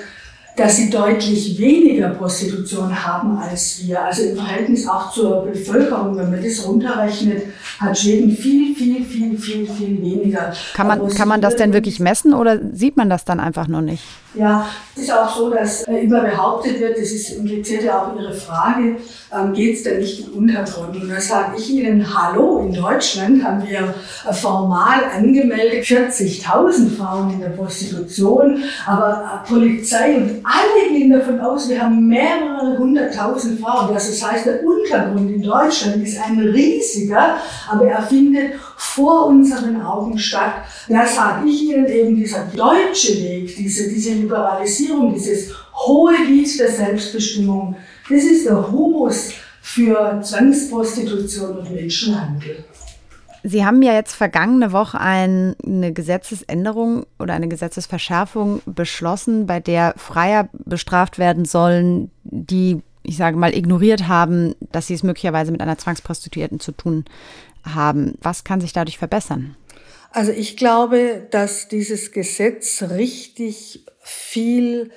dass 0.58 0.76
sie 0.76 0.90
deutlich 0.90 1.58
weniger 1.60 2.10
Prostitution 2.10 3.06
haben 3.06 3.38
als 3.38 3.86
wir. 3.86 4.04
Also 4.04 4.24
im 4.24 4.36
Verhältnis 4.36 4.88
auch 4.88 5.12
zur 5.12 5.44
Bevölkerung, 5.46 6.18
wenn 6.18 6.32
man 6.32 6.44
das 6.44 6.68
runterrechnet, 6.68 7.44
hat 7.80 7.98
Schweden 7.98 8.36
viel, 8.36 8.76
viel, 8.76 9.06
viel, 9.06 9.38
viel, 9.38 9.68
viel 9.68 10.02
weniger. 10.02 10.52
Kann 10.74 10.88
man, 10.88 11.08
kann 11.10 11.28
man 11.28 11.42
das 11.42 11.56
denn 11.56 11.74
wirklich 11.74 12.00
messen 12.00 12.34
oder 12.34 12.60
sieht 12.74 12.98
man 12.98 13.10
das 13.10 13.24
dann 13.24 13.40
einfach 13.40 13.68
nur 13.68 13.82
nicht? 13.82 14.04
Ja, 14.38 14.68
es 14.96 15.04
ist 15.04 15.12
auch 15.12 15.36
so, 15.36 15.50
dass 15.50 15.84
äh, 15.88 16.04
immer 16.04 16.22
behauptet 16.22 16.80
wird, 16.80 16.98
das 16.98 17.12
ist 17.12 17.30
impliziert 17.32 17.84
ja 17.84 18.02
auch 18.04 18.20
Ihre 18.20 18.34
Frage, 18.34 18.98
ähm, 19.34 19.54
geht 19.54 19.78
es 19.78 19.84
denn 19.84 20.00
nicht 20.00 20.28
in 20.28 20.34
Untergrund? 20.34 20.96
Und 20.96 21.10
da 21.10 21.20
sage 21.20 21.58
ich 21.58 21.70
Ihnen, 21.72 22.06
hallo, 22.16 22.60
in 22.60 22.74
Deutschland 22.74 23.44
haben 23.44 23.68
wir 23.68 23.94
äh, 24.30 24.34
formal 24.34 25.00
angemeldet 25.16 25.86
40.000 25.86 26.98
Frauen 26.98 27.34
in 27.34 27.40
der 27.40 27.50
Prostitution, 27.50 28.64
aber 28.86 29.44
äh, 29.44 29.48
Polizei 29.48 30.16
und 30.16 30.42
alle 30.44 30.90
gehen 30.92 31.12
davon 31.12 31.40
aus, 31.40 31.68
wir 31.70 31.82
haben 31.82 32.08
mehrere 32.08 32.78
hunderttausend 32.78 33.60
Frauen. 33.60 33.94
Das 33.94 34.24
heißt, 34.24 34.46
der 34.46 34.62
Untergrund 34.64 35.32
in 35.32 35.42
Deutschland 35.42 36.04
ist 36.04 36.20
ein 36.22 36.40
riesiger, 36.40 37.38
aber 37.70 37.88
er 37.88 38.04
findet 38.04 38.54
vor 38.78 39.26
unseren 39.26 39.82
Augen 39.82 40.20
statt. 40.20 40.54
Da 40.88 41.06
sage 41.06 41.50
ich 41.50 41.64
Ihnen 41.64 41.88
eben, 41.88 42.16
dieser 42.16 42.46
deutsche 42.46 43.14
Weg, 43.16 43.56
diese, 43.56 43.90
diese 43.90 44.14
Liberalisierung, 44.14 45.14
dieses 45.16 45.52
hohe 45.74 46.14
Lied 46.28 46.60
der 46.60 46.72
Selbstbestimmung, 46.72 47.76
das 48.08 48.24
ist 48.24 48.46
der 48.46 48.72
Humus 48.72 49.32
für 49.62 50.22
Zwangsprostitution 50.22 51.58
und 51.58 51.74
Menschenhandel. 51.74 52.64
Sie 53.44 53.66
haben 53.66 53.82
ja 53.82 53.94
jetzt 53.94 54.14
vergangene 54.14 54.72
Woche 54.72 55.00
ein, 55.00 55.56
eine 55.66 55.92
Gesetzesänderung 55.92 57.06
oder 57.18 57.34
eine 57.34 57.48
Gesetzesverschärfung 57.48 58.62
beschlossen, 58.66 59.48
bei 59.48 59.60
der 59.60 59.96
Freier 59.98 60.50
bestraft 60.66 61.18
werden 61.18 61.46
sollen, 61.46 62.12
die, 62.24 62.82
ich 63.04 63.18
sage 63.18 63.38
mal, 63.38 63.56
ignoriert 63.56 64.08
haben, 64.08 64.54
dass 64.72 64.88
sie 64.88 64.94
es 64.94 65.04
möglicherweise 65.04 65.52
mit 65.52 65.62
einer 65.62 65.78
Zwangsprostituierten 65.78 66.60
zu 66.60 66.74
tun 66.74 67.06
haben. 67.74 68.16
Was 68.22 68.44
kann 68.44 68.62
sich 68.62 68.74
dadurch 68.74 68.98
verbessern? 68.98 69.56
Also 70.12 70.32
ich 70.32 70.58
glaube, 70.58 71.28
dass 71.32 71.68
dieses 71.68 72.12
Gesetz 72.12 72.82
richtig 72.82 73.86
viel 74.00 74.92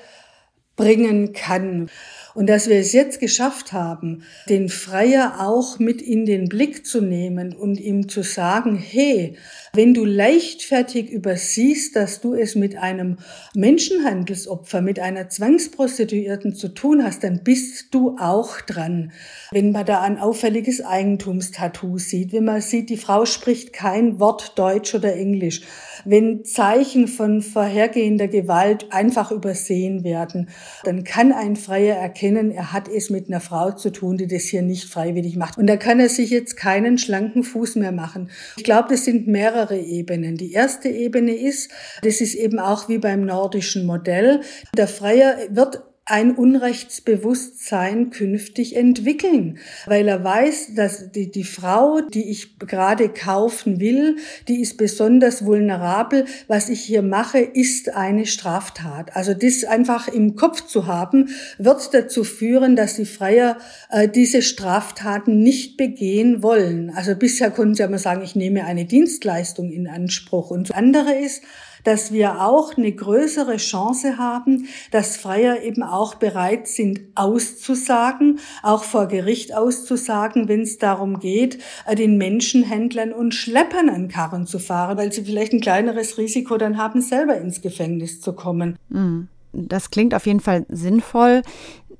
bringen 0.76 1.32
kann. 1.32 1.90
Und 2.34 2.48
dass 2.48 2.68
wir 2.68 2.76
es 2.76 2.92
jetzt 2.92 3.18
geschafft 3.18 3.72
haben, 3.72 4.22
den 4.48 4.68
Freier 4.68 5.40
auch 5.40 5.78
mit 5.78 6.00
in 6.00 6.26
den 6.26 6.48
Blick 6.48 6.86
zu 6.86 7.00
nehmen 7.00 7.54
und 7.54 7.80
ihm 7.80 8.08
zu 8.08 8.22
sagen, 8.22 8.76
hey, 8.76 9.36
wenn 9.72 9.94
du 9.94 10.04
leichtfertig 10.04 11.10
übersiehst, 11.10 11.96
dass 11.96 12.20
du 12.20 12.34
es 12.34 12.54
mit 12.54 12.76
einem 12.76 13.18
Menschenhandelsopfer, 13.54 14.80
mit 14.80 15.00
einer 15.00 15.28
Zwangsprostituierten 15.28 16.54
zu 16.54 16.68
tun 16.68 17.04
hast, 17.04 17.24
dann 17.24 17.42
bist 17.42 17.92
du 17.92 18.16
auch 18.18 18.60
dran. 18.60 19.12
Wenn 19.50 19.72
man 19.72 19.86
da 19.86 20.00
ein 20.00 20.18
auffälliges 20.18 20.84
Eigentumstattoo 20.84 21.98
sieht, 21.98 22.32
wenn 22.32 22.44
man 22.44 22.60
sieht, 22.60 22.90
die 22.90 22.96
Frau 22.96 23.26
spricht 23.26 23.72
kein 23.72 24.20
Wort 24.20 24.58
Deutsch 24.58 24.94
oder 24.94 25.14
Englisch, 25.14 25.62
wenn 26.04 26.44
Zeichen 26.44 27.08
von 27.08 27.42
vorhergehender 27.42 28.28
Gewalt 28.28 28.86
einfach 28.90 29.30
übersehen 29.30 30.04
werden, 30.04 30.48
dann 30.84 31.04
kann 31.04 31.32
ein 31.32 31.56
Freier 31.56 31.96
erkennen, 31.96 32.50
er 32.50 32.72
hat 32.72 32.88
es 32.88 33.10
mit 33.10 33.28
einer 33.28 33.40
Frau 33.40 33.72
zu 33.72 33.90
tun, 33.90 34.16
die 34.16 34.26
das 34.26 34.44
hier 34.44 34.62
nicht 34.62 34.88
freiwillig 34.88 35.36
macht. 35.36 35.58
Und 35.58 35.66
da 35.66 35.76
kann 35.76 36.00
er 36.00 36.08
sich 36.08 36.30
jetzt 36.30 36.56
keinen 36.56 36.98
schlanken 36.98 37.42
Fuß 37.42 37.76
mehr 37.76 37.92
machen. 37.92 38.30
Ich 38.56 38.64
glaube, 38.64 38.88
das 38.90 39.04
sind 39.04 39.26
mehrere 39.26 39.78
Ebenen. 39.78 40.36
Die 40.36 40.52
erste 40.52 40.88
Ebene 40.88 41.34
ist, 41.34 41.70
das 42.02 42.20
ist 42.20 42.34
eben 42.34 42.58
auch 42.58 42.88
wie 42.88 42.98
beim 42.98 43.24
nordischen 43.24 43.86
Modell, 43.86 44.40
der 44.76 44.88
Freier 44.88 45.36
wird 45.50 45.82
ein 46.10 46.34
Unrechtsbewusstsein 46.34 48.10
künftig 48.10 48.76
entwickeln, 48.76 49.58
weil 49.86 50.08
er 50.08 50.24
weiß, 50.24 50.74
dass 50.74 51.12
die, 51.12 51.30
die 51.30 51.44
Frau, 51.44 52.00
die 52.00 52.30
ich 52.30 52.58
gerade 52.58 53.08
kaufen 53.08 53.80
will, 53.80 54.16
die 54.48 54.60
ist 54.60 54.76
besonders 54.76 55.44
vulnerabel. 55.44 56.24
Was 56.48 56.68
ich 56.68 56.80
hier 56.80 57.02
mache, 57.02 57.38
ist 57.38 57.94
eine 57.94 58.26
Straftat. 58.26 59.16
Also 59.16 59.34
das 59.34 59.64
einfach 59.64 60.08
im 60.08 60.36
Kopf 60.36 60.66
zu 60.66 60.86
haben, 60.86 61.28
wird 61.58 61.94
dazu 61.94 62.24
führen, 62.24 62.76
dass 62.76 62.96
die 62.96 63.04
Freier 63.04 63.58
äh, 63.90 64.08
diese 64.08 64.42
Straftaten 64.42 65.42
nicht 65.42 65.76
begehen 65.76 66.42
wollen. 66.42 66.90
Also 66.90 67.14
bisher 67.14 67.50
konnten 67.50 67.74
sie 67.74 67.82
ja 67.82 67.88
mal 67.88 67.98
sagen, 67.98 68.22
ich 68.22 68.34
nehme 68.34 68.64
eine 68.64 68.84
Dienstleistung 68.84 69.70
in 69.70 69.86
Anspruch. 69.86 70.50
Und 70.50 70.70
das 70.70 70.76
andere 70.76 71.14
ist, 71.14 71.42
dass 71.84 72.12
wir 72.12 72.42
auch 72.42 72.76
eine 72.76 72.92
größere 72.92 73.56
Chance 73.56 74.18
haben, 74.18 74.68
dass 74.90 75.16
Freier 75.16 75.62
eben 75.62 75.82
auch 75.82 76.14
bereit 76.14 76.68
sind, 76.68 77.00
auszusagen, 77.14 78.38
auch 78.62 78.84
vor 78.84 79.06
Gericht 79.06 79.54
auszusagen, 79.54 80.48
wenn 80.48 80.62
es 80.62 80.78
darum 80.78 81.20
geht, 81.20 81.58
äh, 81.86 81.94
den 81.94 82.16
Menschenhändlern 82.18 83.12
und 83.12 83.34
Schleppern 83.34 83.88
an 83.88 84.08
Karren 84.08 84.46
zu 84.46 84.58
fahren, 84.58 84.98
weil 84.98 85.12
sie 85.12 85.24
vielleicht 85.24 85.52
ein 85.52 85.60
kleineres 85.60 86.18
Risiko 86.18 86.56
dann 86.56 86.78
haben, 86.78 87.00
selber 87.00 87.36
ins 87.36 87.60
Gefängnis 87.60 88.20
zu 88.20 88.32
kommen. 88.32 88.76
Mhm. 88.88 89.28
Das 89.52 89.90
klingt 89.90 90.14
auf 90.14 90.26
jeden 90.26 90.40
Fall 90.40 90.64
sinnvoll 90.68 91.42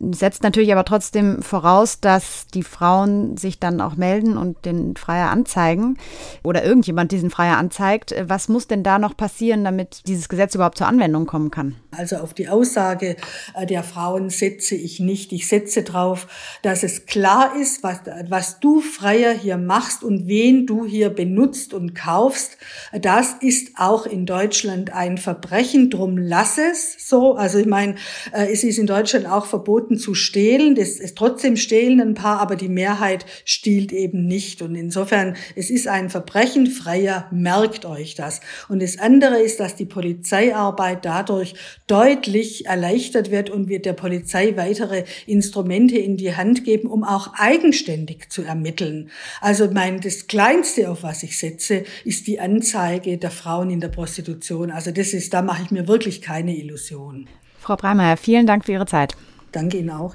setzt 0.00 0.42
natürlich 0.42 0.72
aber 0.72 0.84
trotzdem 0.84 1.42
voraus, 1.42 2.00
dass 2.00 2.46
die 2.54 2.62
Frauen 2.62 3.36
sich 3.36 3.60
dann 3.60 3.80
auch 3.80 3.96
melden 3.96 4.38
und 4.38 4.64
den 4.64 4.96
Freier 4.96 5.30
anzeigen 5.30 5.98
oder 6.42 6.64
irgendjemand 6.64 7.12
diesen 7.12 7.30
Freier 7.30 7.58
anzeigt. 7.58 8.14
Was 8.26 8.48
muss 8.48 8.66
denn 8.66 8.82
da 8.82 8.98
noch 8.98 9.16
passieren, 9.16 9.62
damit 9.62 10.06
dieses 10.06 10.28
Gesetz 10.28 10.54
überhaupt 10.54 10.78
zur 10.78 10.86
Anwendung 10.86 11.26
kommen 11.26 11.50
kann? 11.50 11.76
Also 11.90 12.16
auf 12.16 12.32
die 12.34 12.48
Aussage 12.48 13.16
äh, 13.54 13.66
der 13.66 13.82
Frauen 13.82 14.30
setze 14.30 14.74
ich 14.74 15.00
nicht. 15.00 15.32
Ich 15.32 15.48
setze 15.48 15.82
darauf, 15.82 16.28
dass 16.62 16.82
es 16.82 17.04
klar 17.06 17.56
ist, 17.60 17.82
was, 17.82 18.00
was 18.28 18.60
du 18.60 18.80
Freier 18.80 19.32
hier 19.32 19.58
machst 19.58 20.02
und 20.02 20.26
wen 20.26 20.66
du 20.66 20.86
hier 20.86 21.10
benutzt 21.10 21.74
und 21.74 21.94
kaufst. 21.94 22.56
Das 22.92 23.34
ist 23.40 23.72
auch 23.76 24.06
in 24.06 24.24
Deutschland 24.24 24.94
ein 24.94 25.18
Verbrechen. 25.18 25.90
Drum 25.90 26.16
lass 26.16 26.58
es 26.58 27.08
so. 27.08 27.34
Also 27.34 27.58
ich 27.58 27.66
meine, 27.66 27.96
äh, 28.32 28.50
es 28.50 28.64
ist 28.64 28.78
in 28.78 28.86
Deutschland 28.86 29.26
auch 29.26 29.46
verboten, 29.46 29.89
verboten 29.90 29.98
zu 29.98 30.14
stehlen. 30.14 30.74
Das 30.74 31.00
ist 31.00 31.16
trotzdem 31.16 31.57
stehlen 31.57 32.00
ein 32.00 32.14
paar, 32.14 32.40
aber 32.40 32.57
die 32.57 32.68
Mehrheit 32.68 33.26
stiehlt 33.44 33.92
eben 33.92 34.26
nicht. 34.26 34.62
Und 34.62 34.74
insofern, 34.74 35.37
es 35.57 35.70
ist 35.70 35.88
ein 35.88 36.11
Verbrechen 36.11 36.66
freier, 36.66 37.26
merkt 37.31 37.85
euch 37.85 38.14
das. 38.14 38.40
Und 38.68 38.83
das 38.83 38.98
andere 38.98 39.40
ist, 39.40 39.61
dass 39.61 39.74
die 39.74 39.87
Polizeiarbeit 39.87 41.05
dadurch 41.05 41.55
deutlich 41.87 42.66
erleichtert 42.66 43.31
wird 43.31 43.50
und 43.50 43.68
wir 43.68 43.81
der 43.81 43.94
Polizei 43.94 44.57
weitere 44.57 45.05
Instrumente 45.26 45.98
in 45.98 46.16
die 46.16 46.35
Hand 46.35 46.64
geben, 46.64 46.88
um 46.88 47.05
auch 47.05 47.35
eigenständig 47.35 48.31
zu 48.31 48.42
ermitteln. 48.42 49.11
Also 49.40 49.68
mein, 49.70 50.00
das 50.00 50.26
Kleinste, 50.26 50.90
auf 50.90 51.03
was 51.03 51.22
ich 51.22 51.38
setze, 51.38 51.85
ist 52.05 52.26
die 52.26 52.40
Anzeige 52.40 53.18
der 53.18 53.31
Frauen 53.31 53.70
in 53.70 53.81
der 53.81 53.88
Prostitution. 53.88 54.70
Also 54.70 54.90
das 54.90 55.12
ist, 55.12 55.33
da 55.35 55.42
mache 55.42 55.62
ich 55.64 55.70
mir 55.70 55.88
wirklich 55.88 56.22
keine 56.22 56.57
Illusion. 56.57 57.26
Frau 57.59 57.76
Breimeyer, 57.76 58.16
vielen 58.16 58.46
Dank 58.46 58.64
für 58.64 58.72
Ihre 58.72 58.87
Zeit. 58.87 59.14
Danke 59.52 59.78
Ihnen 59.78 59.90
auch. 59.90 60.14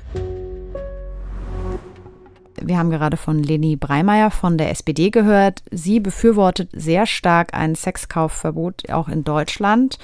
Wir 2.62 2.78
haben 2.78 2.90
gerade 2.90 3.18
von 3.18 3.44
Leni 3.44 3.76
Breimeyer 3.76 4.32
von 4.32 4.58
der 4.58 4.72
SPD 4.72 5.12
gehört. 5.12 5.62
Sie 5.72 6.00
befürwortet 6.00 6.70
sehr 6.74 7.06
stark 7.06 7.54
ein 7.54 7.76
Sexkaufverbot 7.76 8.90
auch 8.90 9.08
in 9.08 9.24
Deutschland 9.24 10.00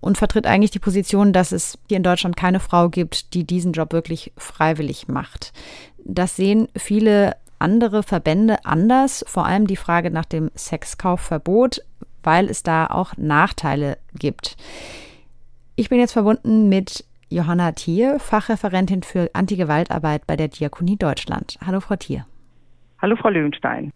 und 0.00 0.18
vertritt 0.18 0.46
eigentlich 0.46 0.72
die 0.72 0.80
Position, 0.80 1.32
dass 1.32 1.52
es 1.52 1.78
hier 1.88 1.96
in 1.96 2.02
Deutschland 2.02 2.36
keine 2.36 2.60
Frau 2.60 2.90
gibt, 2.90 3.32
die 3.32 3.44
diesen 3.44 3.72
Job 3.72 3.92
wirklich 3.92 4.32
freiwillig 4.36 5.08
macht. 5.08 5.52
Das 6.04 6.36
sehen 6.36 6.68
viele 6.76 7.36
andere 7.58 8.02
Verbände 8.02 8.66
anders, 8.66 9.24
vor 9.26 9.46
allem 9.46 9.66
die 9.66 9.76
Frage 9.76 10.10
nach 10.10 10.26
dem 10.26 10.50
Sexkaufverbot, 10.54 11.82
weil 12.22 12.50
es 12.50 12.62
da 12.62 12.86
auch 12.86 13.16
Nachteile 13.16 13.96
gibt. 14.12 14.56
Ich 15.76 15.88
bin 15.88 15.98
jetzt 15.98 16.12
verbunden 16.12 16.68
mit 16.68 17.04
Johanna 17.28 17.72
Thier, 17.72 18.18
Fachreferentin 18.18 19.02
für 19.02 19.30
Antigewaltarbeit 19.32 20.26
bei 20.26 20.36
der 20.36 20.48
Diakonie 20.48 20.96
Deutschland. 20.96 21.56
Hallo, 21.64 21.80
Frau 21.80 21.96
Thier. 21.96 22.26
Hallo, 23.00 23.16
Frau 23.16 23.28
Löwenstein. 23.28 23.92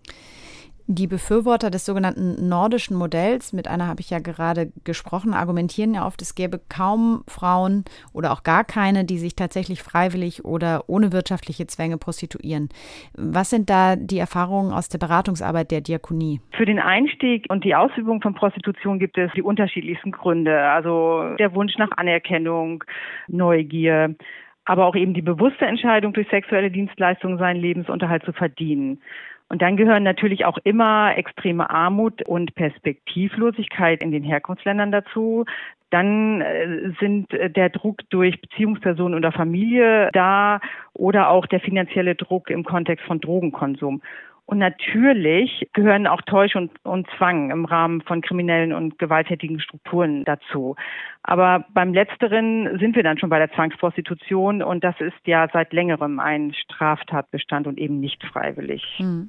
Die 0.91 1.07
Befürworter 1.07 1.69
des 1.69 1.85
sogenannten 1.85 2.49
nordischen 2.49 2.97
Modells, 2.97 3.53
mit 3.53 3.69
einer 3.69 3.87
habe 3.87 4.01
ich 4.01 4.09
ja 4.09 4.21
gerade 4.21 4.73
gesprochen, 4.85 5.35
argumentieren 5.35 5.93
ja 5.93 6.07
oft, 6.07 6.23
es 6.23 6.35
gäbe 6.35 6.59
kaum 6.71 7.25
Frauen 7.29 7.85
oder 8.15 8.33
auch 8.33 8.43
gar 8.43 8.65
keine, 8.65 9.05
die 9.05 9.19
sich 9.19 9.37
tatsächlich 9.37 9.83
freiwillig 9.83 10.47
oder 10.47 10.85
ohne 10.87 11.13
wirtschaftliche 11.13 11.67
Zwänge 11.67 11.99
prostituieren. 11.99 12.71
Was 13.13 13.51
sind 13.51 13.69
da 13.69 13.97
die 13.97 14.19
Erfahrungen 14.19 14.73
aus 14.73 14.89
der 14.89 14.97
Beratungsarbeit 14.97 15.71
der 15.73 15.83
Diakonie? 15.83 16.41
Für 16.57 16.65
den 16.65 16.79
Einstieg 16.79 17.45
und 17.51 17.65
die 17.65 17.75
Ausübung 17.75 18.23
von 18.23 18.33
Prostitution 18.33 18.99
gibt 18.99 19.19
es 19.19 19.31
die 19.33 19.43
unterschiedlichsten 19.43 20.11
Gründe. 20.11 20.59
Also 20.71 21.37
der 21.39 21.55
Wunsch 21.55 21.77
nach 21.77 21.91
Anerkennung, 21.99 22.83
Neugier, 23.27 24.15
aber 24.65 24.87
auch 24.87 24.97
eben 24.97 25.13
die 25.13 25.21
bewusste 25.21 25.67
Entscheidung, 25.67 26.15
durch 26.15 26.31
sexuelle 26.31 26.71
Dienstleistungen 26.71 27.37
seinen 27.37 27.61
Lebensunterhalt 27.61 28.25
zu 28.25 28.33
verdienen. 28.33 29.03
Und 29.49 29.63
dann 29.63 29.77
gehören 29.77 30.03
natürlich 30.03 30.45
auch 30.45 30.59
immer 30.65 31.17
extreme 31.17 31.71
Armut 31.71 32.27
und 32.27 32.55
Perspektivlosigkeit 32.55 34.03
in 34.03 34.13
den 34.13 34.23
Herkunftsländern 34.23 34.93
dazu. 34.93 35.45
Dann 35.91 36.43
äh, 36.43 36.93
sind 37.01 37.33
äh, 37.33 37.49
der 37.49 37.71
Druck 37.71 38.03
durch 38.11 38.41
Beziehungspersonen 38.43 39.15
oder 39.15 39.33
Familie 39.33 40.11
da 40.13 40.61
oder 40.93 41.31
auch 41.31 41.47
der 41.47 41.61
finanzielle 41.61 42.15
Druck 42.15 42.51
im 42.51 42.63
Kontext 42.65 43.07
von 43.07 43.21
Drogenkonsum. 43.21 44.03
Und 44.45 44.59
natürlich 44.59 45.69
gehören 45.75 46.07
auch 46.07 46.23
Täusch 46.23 46.57
und, 46.57 46.71
und, 46.83 47.07
Zwang 47.19 47.51
im 47.51 47.67
Rahmen 47.67 48.01
von 48.01 48.23
kriminellen 48.23 48.73
und 48.73 48.99
gewalttätigen 48.99 49.61
Strukturen 49.61 50.25
dazu. 50.25 50.75
Aber 51.23 51.67
beim 51.75 51.93
Letzteren 51.93 52.79
sind 52.79 52.97
wir 52.97 53.03
dann 53.03 53.19
schon 53.19 53.29
bei 53.29 53.39
der 53.39 53.53
Zwangsprostitution 53.53 54.63
und 54.63 54.83
das 54.83 54.99
ist 55.01 55.27
ja 55.27 55.49
seit 55.53 55.75
längerem 55.75 56.19
ein 56.19 56.55
Straftatbestand 56.55 57.67
und 57.67 57.77
eben 57.77 58.01
nicht 58.01 58.25
freiwillig. 58.25 58.83
Hm. 58.97 59.29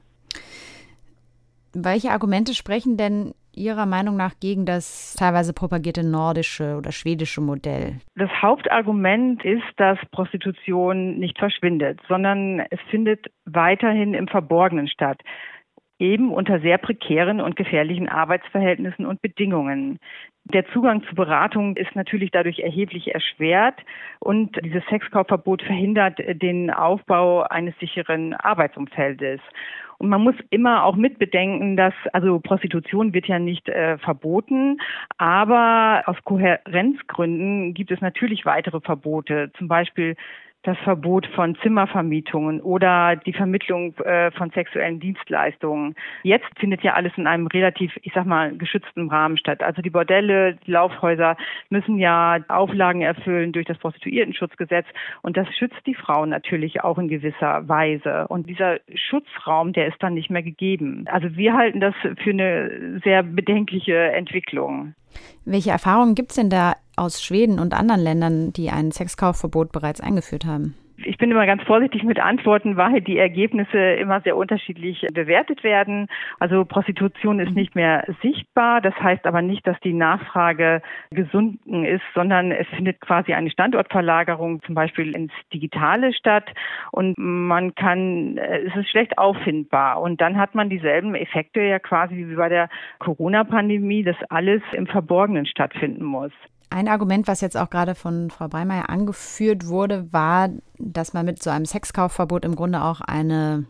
Welche 1.74 2.12
Argumente 2.12 2.54
sprechen 2.54 2.98
denn 2.98 3.34
Ihrer 3.56 3.86
Meinung 3.86 4.16
nach 4.16 4.40
gegen 4.40 4.66
das 4.66 5.16
teilweise 5.16 5.54
propagierte 5.54 6.04
nordische 6.04 6.78
oder 6.78 6.92
schwedische 6.92 7.42
Modell? 7.42 7.96
Das 8.16 8.30
Hauptargument 8.42 9.44
ist, 9.44 9.64
dass 9.78 9.98
Prostitution 10.12 11.18
nicht 11.20 11.38
verschwindet, 11.38 12.00
sondern 12.08 12.62
es 12.70 12.80
findet 12.90 13.26
weiterhin 13.46 14.14
im 14.14 14.28
Verborgenen 14.28 14.88
statt 14.88 15.22
eben 16.00 16.32
unter 16.32 16.60
sehr 16.62 16.78
prekären 16.78 17.42
und 17.42 17.56
gefährlichen 17.56 18.10
Arbeitsverhältnissen 18.10 19.06
und 19.06 19.22
Bedingungen. 19.22 20.00
Der 20.46 20.66
Zugang 20.70 21.04
zu 21.04 21.14
Beratung 21.14 21.76
ist 21.76 21.96
natürlich 21.96 22.32
dadurch 22.32 22.60
erheblich 22.60 23.14
erschwert 23.14 23.76
und 24.20 24.58
dieses 24.64 24.84
Sexkaufverbot 24.90 25.62
verhindert 25.62 26.18
den 26.42 26.72
Aufbau 26.72 27.44
eines 27.44 27.78
sicheren 27.80 28.34
Arbeitsumfeldes. 28.34 29.42
Und 30.00 30.08
man 30.08 30.24
muss 30.24 30.36
immer 30.50 30.86
auch 30.86 30.96
mitbedenken, 30.96 31.76
dass 31.76 31.94
also 32.14 32.40
Prostitution 32.40 33.14
wird 33.14 33.28
ja 33.28 33.38
nicht 33.38 33.68
äh, 33.68 33.98
verboten, 33.98 34.78
aber 35.18 36.04
aus 36.06 36.16
Kohärenzgründen 36.24 37.74
gibt 37.74 37.92
es 37.92 38.00
natürlich 38.00 38.46
weitere 38.46 38.80
Verbote, 38.80 39.52
zum 39.58 39.68
Beispiel 39.68 40.16
das 40.64 40.78
Verbot 40.80 41.26
von 41.36 41.56
Zimmervermietungen 41.64 42.62
oder 42.62 43.16
die 43.16 43.34
Vermittlung 43.34 43.96
äh, 44.00 44.30
von 44.32 44.50
sexuellen 44.52 45.00
Dienstleistungen. 45.00 45.96
Jetzt 46.24 46.48
findet 46.60 46.84
ja 46.84 46.94
alles 46.94 47.14
in 47.16 47.28
einem 47.28 47.48
relativ, 47.48 47.94
ich 48.02 48.12
sag 48.14 48.26
mal, 48.26 48.56
geschützten 48.58 49.10
Rahmen 49.10 49.38
statt. 49.38 49.64
Also 49.64 49.82
die 49.82 49.90
Bordelle, 49.90 50.56
die 50.68 50.72
Laufhäuser 50.72 51.38
müssen 51.70 51.98
ja 51.98 52.40
Auflagen 52.50 53.02
erfüllen 53.02 53.54
durch 53.54 53.66
das 53.66 53.78
Prostituiertenschutzgesetz 53.78 54.86
und 55.22 55.38
das 55.38 55.48
schützt 55.58 55.80
die 55.86 55.96
Frauen 55.96 56.30
natürlich 56.30 56.84
auch 56.84 56.98
in 56.98 57.08
gewisser 57.08 57.68
Weise. 57.70 58.28
Und 58.28 58.50
dieser 58.50 58.80
Schutzraum, 58.94 59.72
der 59.72 59.88
ist 59.88 60.02
dann 60.04 60.14
nicht 60.14 60.30
mehr 60.30 60.44
gegeben. 60.44 61.06
Also 61.10 61.36
wir 61.38 61.54
halten 61.54 61.80
das 61.80 61.96
für 62.02 62.32
eine 62.32 63.00
sehr 63.04 63.24
bedenkliche 63.24 63.96
Entwicklung. 64.12 64.94
Welche 65.46 65.72
Erfahrungen 65.72 66.16
gibt 66.16 66.32
es 66.32 66.36
denn 66.36 66.50
da 66.50 66.74
aus 67.00 67.24
Schweden 67.24 67.60
und 67.60 67.74
anderen 67.74 68.02
Ländern, 68.02 68.54
die 68.54 68.70
ein 68.70 68.92
Sexkaufverbot 68.92 69.72
bereits 69.72 70.02
eingeführt 70.02 70.46
haben? 70.46 70.76
Ich 71.06 71.18
bin 71.18 71.32
immer 71.32 71.46
ganz 71.46 71.64
vorsichtig 71.64 72.04
mit 72.04 72.20
Antworten, 72.20 72.76
weil 72.76 73.02
die 73.02 73.18
Ergebnisse 73.18 73.78
immer 73.78 74.22
sehr 74.22 74.36
unterschiedlich 74.36 75.06
bewertet 75.14 75.64
werden. 75.64 76.08
Also 76.40 76.66
Prostitution 76.66 77.40
ist 77.40 77.56
nicht 77.56 77.76
mehr 77.76 78.06
sichtbar. 78.22 78.82
Das 78.82 78.94
heißt 78.96 79.26
aber 79.26 79.42
nicht, 79.42 79.66
dass 79.66 79.80
die 79.80 79.94
Nachfrage 79.94 80.82
gesunken 81.12 81.86
ist, 81.86 82.04
sondern 82.14 82.52
es 82.52 82.68
findet 82.76 83.00
quasi 83.00 83.34
eine 83.34 83.50
Standortverlagerung 83.50 84.62
zum 84.64 84.76
Beispiel 84.76 85.16
ins 85.16 85.32
Digitale 85.54 86.14
statt 86.14 86.52
und 86.92 87.18
man 87.18 87.76
kann, 87.76 88.38
es 88.38 88.76
ist 88.76 88.90
schlecht 88.90 89.18
auffindbar. 89.18 90.02
Und 90.02 90.20
dann 90.22 90.38
hat 90.38 90.54
man 90.56 90.70
dieselben 90.70 91.16
Effekte 91.16 91.62
ja 91.62 91.80
quasi 91.80 92.16
wie 92.16 92.36
bei 92.36 92.50
der 92.50 92.70
Corona-Pandemie, 93.00 94.04
dass 94.04 94.18
alles 94.30 94.62
im 94.74 94.88
Verborgenen 94.88 95.46
stattfinden 95.46 96.04
muss. 96.04 96.34
Ein 96.72 96.88
Argument, 96.88 97.28
was 97.28 97.42
jetzt 97.42 97.58
auch 97.58 97.70
gerade 97.70 97.96
von 97.96 98.30
Frau 98.30 98.48
Breimeyer 98.48 98.90
angeführt 98.90 99.68
wurde, 99.68 100.12
war, 100.14 100.50
dass 100.78 101.14
man 101.14 101.26
mit 101.26 101.42
so 101.42 101.50
einem 101.50 101.66
Sexkaufverbot 101.66 102.46
im 102.46 102.56
Grunde 102.56 102.84
auch 102.84 103.02
eine 103.02 103.66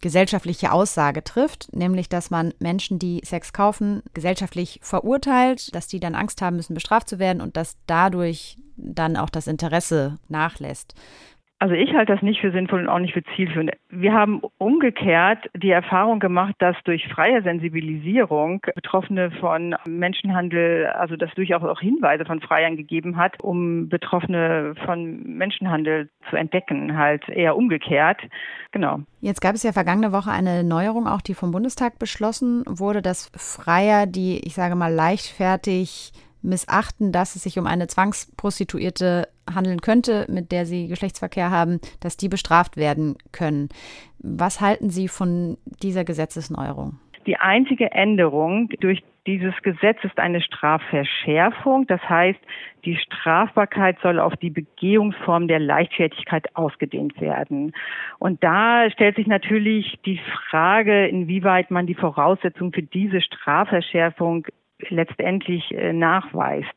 gesellschaftliche 0.00 0.72
Aussage 0.72 1.22
trifft, 1.22 1.72
nämlich 1.72 2.08
dass 2.08 2.30
man 2.30 2.52
Menschen, 2.58 2.98
die 2.98 3.22
Sex 3.24 3.52
kaufen, 3.52 4.02
gesellschaftlich 4.12 4.80
verurteilt, 4.82 5.74
dass 5.74 5.86
die 5.86 6.00
dann 6.00 6.16
Angst 6.16 6.42
haben 6.42 6.56
müssen, 6.56 6.74
bestraft 6.74 7.08
zu 7.08 7.20
werden 7.20 7.40
und 7.40 7.56
dass 7.56 7.76
dadurch 7.86 8.58
dann 8.76 9.16
auch 9.16 9.30
das 9.30 9.46
Interesse 9.46 10.18
nachlässt. 10.28 10.94
Also 11.62 11.76
ich 11.76 11.94
halte 11.94 12.12
das 12.12 12.22
nicht 12.22 12.40
für 12.40 12.50
sinnvoll 12.50 12.80
und 12.80 12.88
auch 12.88 12.98
nicht 12.98 13.14
für 13.14 13.22
zielführend. 13.36 13.70
Wir 13.88 14.12
haben 14.12 14.42
umgekehrt 14.58 15.48
die 15.54 15.70
Erfahrung 15.70 16.18
gemacht, 16.18 16.56
dass 16.58 16.74
durch 16.82 17.06
freie 17.06 17.40
Sensibilisierung 17.40 18.62
Betroffene 18.74 19.30
von 19.38 19.76
Menschenhandel, 19.86 20.86
also 20.86 21.14
dass 21.14 21.32
durchaus 21.36 21.62
auch 21.62 21.78
Hinweise 21.78 22.24
von 22.24 22.40
Freiern 22.40 22.76
gegeben 22.76 23.16
hat, 23.16 23.40
um 23.40 23.88
Betroffene 23.88 24.74
von 24.84 25.22
Menschenhandel 25.22 26.10
zu 26.30 26.34
entdecken, 26.34 26.98
halt 26.98 27.28
eher 27.28 27.56
umgekehrt. 27.56 28.20
Genau. 28.72 28.98
Jetzt 29.20 29.40
gab 29.40 29.54
es 29.54 29.62
ja 29.62 29.70
vergangene 29.70 30.10
Woche 30.10 30.32
eine 30.32 30.64
Neuerung, 30.64 31.06
auch 31.06 31.20
die 31.20 31.34
vom 31.34 31.52
Bundestag 31.52 32.00
beschlossen 32.00 32.64
wurde, 32.66 33.02
dass 33.02 33.30
Freier, 33.36 34.08
die, 34.08 34.44
ich 34.44 34.54
sage 34.54 34.74
mal, 34.74 34.92
leichtfertig 34.92 36.12
missachten, 36.42 37.12
dass 37.12 37.36
es 37.36 37.44
sich 37.44 37.56
um 37.56 37.68
eine 37.68 37.86
Zwangsprostituierte 37.86 39.28
handeln 39.52 39.80
könnte, 39.80 40.26
mit 40.28 40.52
der 40.52 40.66
sie 40.66 40.88
Geschlechtsverkehr 40.88 41.50
haben, 41.50 41.80
dass 42.00 42.16
die 42.16 42.28
bestraft 42.28 42.76
werden 42.76 43.16
können. 43.32 43.68
Was 44.18 44.60
halten 44.60 44.90
Sie 44.90 45.08
von 45.08 45.58
dieser 45.82 46.04
Gesetzesneuerung? 46.04 46.98
Die 47.26 47.36
einzige 47.36 47.92
Änderung 47.92 48.68
durch 48.80 49.02
dieses 49.26 49.54
Gesetz 49.62 49.98
ist 50.02 50.18
eine 50.18 50.40
Strafverschärfung. 50.40 51.86
Das 51.86 52.00
heißt, 52.08 52.40
die 52.84 52.96
Strafbarkeit 52.96 53.96
soll 54.02 54.18
auf 54.18 54.34
die 54.36 54.50
Begehungsform 54.50 55.46
der 55.46 55.60
Leichtfertigkeit 55.60 56.56
ausgedehnt 56.56 57.20
werden. 57.20 57.72
Und 58.18 58.42
da 58.42 58.90
stellt 58.90 59.16
sich 59.16 59.28
natürlich 59.28 59.98
die 60.04 60.20
Frage, 60.50 61.06
inwieweit 61.06 61.70
man 61.70 61.86
die 61.86 61.94
Voraussetzungen 61.94 62.72
für 62.72 62.82
diese 62.82 63.20
Strafverschärfung 63.20 64.46
letztendlich 64.90 65.72
äh, 65.72 65.92
nachweist. 65.92 66.72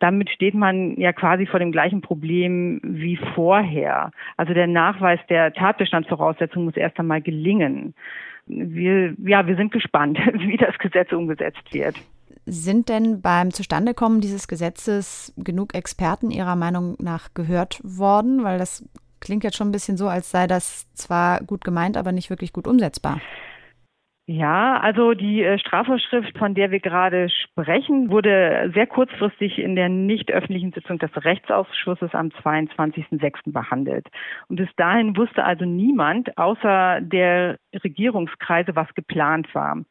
Damit 0.00 0.30
steht 0.30 0.54
man 0.54 0.96
ja 0.96 1.12
quasi 1.12 1.46
vor 1.46 1.58
dem 1.58 1.72
gleichen 1.72 2.00
Problem 2.00 2.80
wie 2.82 3.18
vorher. 3.34 4.10
Also 4.36 4.52
der 4.52 4.66
Nachweis 4.66 5.20
der 5.28 5.52
Tatbestandsvoraussetzung 5.52 6.64
muss 6.64 6.76
erst 6.76 6.98
einmal 6.98 7.22
gelingen. 7.22 7.94
Wir, 8.46 9.14
ja, 9.24 9.46
wir 9.46 9.56
sind 9.56 9.72
gespannt, 9.72 10.18
wie 10.34 10.56
das 10.56 10.76
Gesetz 10.78 11.12
umgesetzt 11.12 11.72
wird. 11.72 11.96
Sind 12.44 12.88
denn 12.88 13.22
beim 13.22 13.50
Zustandekommen 13.50 14.20
dieses 14.20 14.46
Gesetzes 14.46 15.34
genug 15.36 15.74
Experten 15.74 16.30
Ihrer 16.30 16.54
Meinung 16.54 16.96
nach 17.00 17.34
gehört 17.34 17.80
worden? 17.82 18.44
Weil 18.44 18.58
das 18.58 18.88
klingt 19.20 19.42
jetzt 19.42 19.56
schon 19.56 19.68
ein 19.68 19.72
bisschen 19.72 19.96
so, 19.96 20.06
als 20.06 20.30
sei 20.30 20.46
das 20.46 20.86
zwar 20.94 21.42
gut 21.42 21.64
gemeint, 21.64 21.96
aber 21.96 22.12
nicht 22.12 22.30
wirklich 22.30 22.52
gut 22.52 22.68
umsetzbar. 22.68 23.20
Ja, 24.28 24.80
also 24.80 25.14
die 25.14 25.44
äh, 25.44 25.56
Strafvorschrift, 25.56 26.36
von 26.36 26.54
der 26.54 26.72
wir 26.72 26.80
gerade 26.80 27.28
sprechen, 27.30 28.10
wurde 28.10 28.72
sehr 28.74 28.88
kurzfristig 28.88 29.60
in 29.60 29.76
der 29.76 29.88
nicht 29.88 30.32
öffentlichen 30.32 30.72
Sitzung 30.72 30.98
des 30.98 31.10
Rechtsausschusses 31.14 32.12
am 32.12 32.30
22.06. 32.42 33.52
behandelt. 33.52 34.08
Und 34.48 34.56
bis 34.56 34.68
dahin 34.76 35.16
wusste 35.16 35.44
also 35.44 35.64
niemand 35.64 36.36
außer 36.36 37.02
der 37.02 37.58
Regierungskreise, 37.84 38.74
was 38.74 38.92
geplant 38.94 39.54
war. 39.54 39.84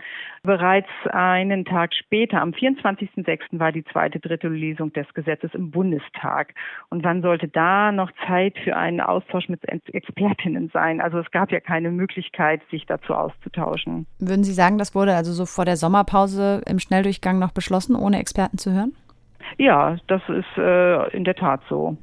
Bereits 0.44 0.90
einen 1.12 1.64
Tag 1.64 1.94
später, 1.94 2.42
am 2.42 2.52
24.06. 2.52 3.58
war 3.58 3.72
die 3.72 3.86
zweite, 3.86 4.20
dritte 4.20 4.50
Lesung 4.50 4.92
des 4.92 5.12
Gesetzes 5.14 5.54
im 5.54 5.72
Bundestag. 5.72 6.54
Und 6.90 7.06
wann 7.06 7.22
sollte 7.22 7.48
da 7.48 7.94
noch 7.94 8.12
Zeit 8.28 8.58
für 8.60 8.76
einen 8.76 9.00
Austausch 9.00 9.48
mit 9.48 9.62
Expertinnen 9.70 10.70
sein? 10.74 11.00
Also 11.00 11.20
es 11.20 11.32
gab 11.32 11.54
ja 11.54 11.62
keine 11.62 11.90
Möglichkeit, 11.90 12.62
sich 12.70 12.86
dazu 12.86 13.14
auszutauschen. 13.14 14.06
Würden 14.28 14.44
Sie 14.44 14.54
sagen, 14.54 14.78
das 14.78 14.96
wurde 14.96 15.16
also 15.16 15.34
so 15.34 15.46
vor 15.46 15.66
der 15.66 15.78
Sommerpause 15.78 16.62
im 16.66 16.80
Schnelldurchgang 16.80 17.40
noch 17.40 17.52
beschlossen, 17.52 17.96
ohne 17.96 18.20
Experten 18.20 18.58
zu 18.58 18.72
hören? 18.72 18.94
Ja, 19.58 19.98
das 20.08 20.22
ist 20.28 20.58
äh, 20.58 21.10
in 21.16 21.24
der 21.24 21.36
Tat 21.36 21.62
so. 21.70 21.98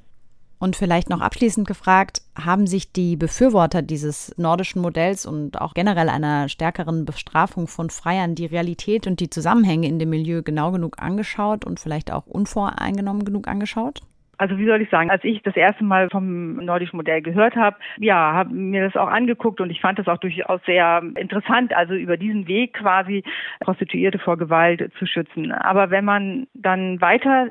Und 0.62 0.76
vielleicht 0.76 1.10
noch 1.10 1.20
abschließend 1.20 1.66
gefragt, 1.66 2.22
haben 2.40 2.68
sich 2.68 2.92
die 2.92 3.16
Befürworter 3.16 3.82
dieses 3.82 4.32
nordischen 4.38 4.80
Modells 4.80 5.26
und 5.26 5.60
auch 5.60 5.74
generell 5.74 6.08
einer 6.08 6.48
stärkeren 6.48 7.04
Bestrafung 7.04 7.66
von 7.66 7.90
Freiern 7.90 8.36
die 8.36 8.46
Realität 8.46 9.08
und 9.08 9.18
die 9.18 9.28
Zusammenhänge 9.28 9.88
in 9.88 9.98
dem 9.98 10.10
Milieu 10.10 10.42
genau 10.42 10.70
genug 10.70 11.02
angeschaut 11.02 11.64
und 11.64 11.80
vielleicht 11.80 12.12
auch 12.12 12.28
unvoreingenommen 12.28 13.24
genug 13.24 13.48
angeschaut? 13.48 14.02
Also 14.42 14.58
wie 14.58 14.66
soll 14.66 14.82
ich 14.82 14.90
sagen, 14.90 15.08
als 15.08 15.22
ich 15.22 15.40
das 15.42 15.54
erste 15.54 15.84
Mal 15.84 16.10
vom 16.10 16.56
nordischen 16.56 16.96
Modell 16.96 17.22
gehört 17.22 17.54
habe, 17.54 17.76
ja, 17.98 18.32
habe 18.32 18.52
mir 18.52 18.82
das 18.82 18.96
auch 18.96 19.06
angeguckt 19.06 19.60
und 19.60 19.70
ich 19.70 19.80
fand 19.80 20.00
das 20.00 20.08
auch 20.08 20.18
durchaus 20.18 20.60
sehr 20.66 21.00
interessant, 21.14 21.72
also 21.72 21.94
über 21.94 22.16
diesen 22.16 22.48
Weg 22.48 22.72
quasi 22.72 23.22
Prostituierte 23.60 24.18
vor 24.18 24.36
Gewalt 24.36 24.90
zu 24.98 25.06
schützen. 25.06 25.52
Aber 25.52 25.90
wenn 25.90 26.04
man 26.04 26.48
dann 26.54 27.00
weiter 27.00 27.50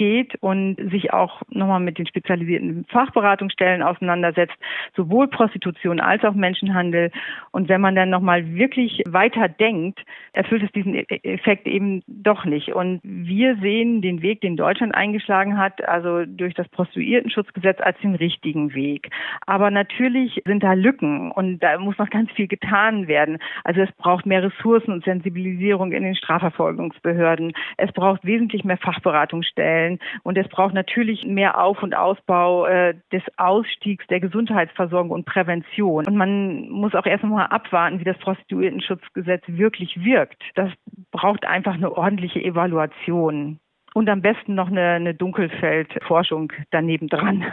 geht 0.00 0.34
und 0.40 0.76
sich 0.90 1.12
auch 1.12 1.42
nochmal 1.50 1.78
mit 1.78 1.98
den 1.98 2.06
spezialisierten 2.06 2.86
Fachberatungsstellen 2.88 3.82
auseinandersetzt, 3.82 4.54
sowohl 4.96 5.28
Prostitution 5.28 6.00
als 6.00 6.24
auch 6.24 6.32
Menschenhandel. 6.32 7.10
Und 7.50 7.68
wenn 7.68 7.82
man 7.82 7.94
dann 7.94 8.08
nochmal 8.08 8.54
wirklich 8.54 9.02
weiter 9.06 9.46
denkt, 9.50 10.00
erfüllt 10.32 10.62
es 10.62 10.72
diesen 10.72 10.94
e-, 10.94 11.04
Effekt 11.22 11.68
eben 11.68 12.02
doch 12.06 12.46
nicht. 12.46 12.72
Und 12.72 13.00
wir 13.02 13.56
sehen 13.56 14.00
den 14.00 14.22
Weg, 14.22 14.40
den 14.40 14.56
Deutschland 14.56 14.94
eingeschlagen 14.94 15.58
hat, 15.58 15.86
also 15.86 16.24
durch 16.24 16.54
das 16.54 16.66
Prostituiertenschutzgesetz 16.70 17.78
als 17.82 17.98
den 17.98 18.14
richtigen 18.14 18.72
Weg. 18.72 19.10
Aber 19.44 19.70
natürlich 19.70 20.40
sind 20.46 20.62
da 20.62 20.72
Lücken 20.72 21.30
und 21.30 21.58
da 21.58 21.78
muss 21.78 21.98
noch 21.98 22.08
ganz 22.08 22.30
viel 22.30 22.48
getan 22.48 23.06
werden. 23.06 23.36
Also 23.64 23.82
es 23.82 23.92
braucht 23.98 24.24
mehr 24.24 24.42
Ressourcen 24.42 24.92
und 24.92 25.04
Sensibilisierung 25.04 25.92
in 25.92 26.04
den 26.04 26.14
Strafverfolgungsbehörden. 26.14 27.52
Es 27.76 27.92
braucht 27.92 28.24
wesentlich 28.24 28.64
mehr 28.64 28.78
Fachberatungsstellen 28.78 29.89
stellen. 29.90 29.98
Und 30.22 30.38
es 30.38 30.48
braucht 30.48 30.74
natürlich 30.74 31.24
mehr 31.24 31.62
Auf- 31.62 31.82
und 31.82 31.94
Ausbau 31.94 32.66
äh, 32.66 32.94
des 33.12 33.22
Ausstiegs 33.36 34.06
der 34.08 34.20
Gesundheitsversorgung 34.20 35.10
und 35.10 35.26
Prävention. 35.26 36.06
Und 36.06 36.16
man 36.16 36.68
muss 36.68 36.94
auch 36.94 37.06
erst 37.06 37.24
einmal 37.24 37.46
abwarten, 37.46 38.00
wie 38.00 38.04
das 38.04 38.18
Prostituiertenschutzgesetz 38.18 39.42
wirklich 39.46 40.02
wirkt. 40.04 40.42
Das 40.54 40.70
braucht 41.10 41.46
einfach 41.46 41.74
eine 41.74 41.96
ordentliche 41.96 42.42
Evaluation. 42.42 43.58
Und 43.92 44.08
am 44.08 44.22
besten 44.22 44.54
noch 44.54 44.68
eine, 44.68 44.90
eine 44.90 45.14
Dunkelfeldforschung 45.14 46.52
daneben 46.70 47.08
dran. 47.08 47.44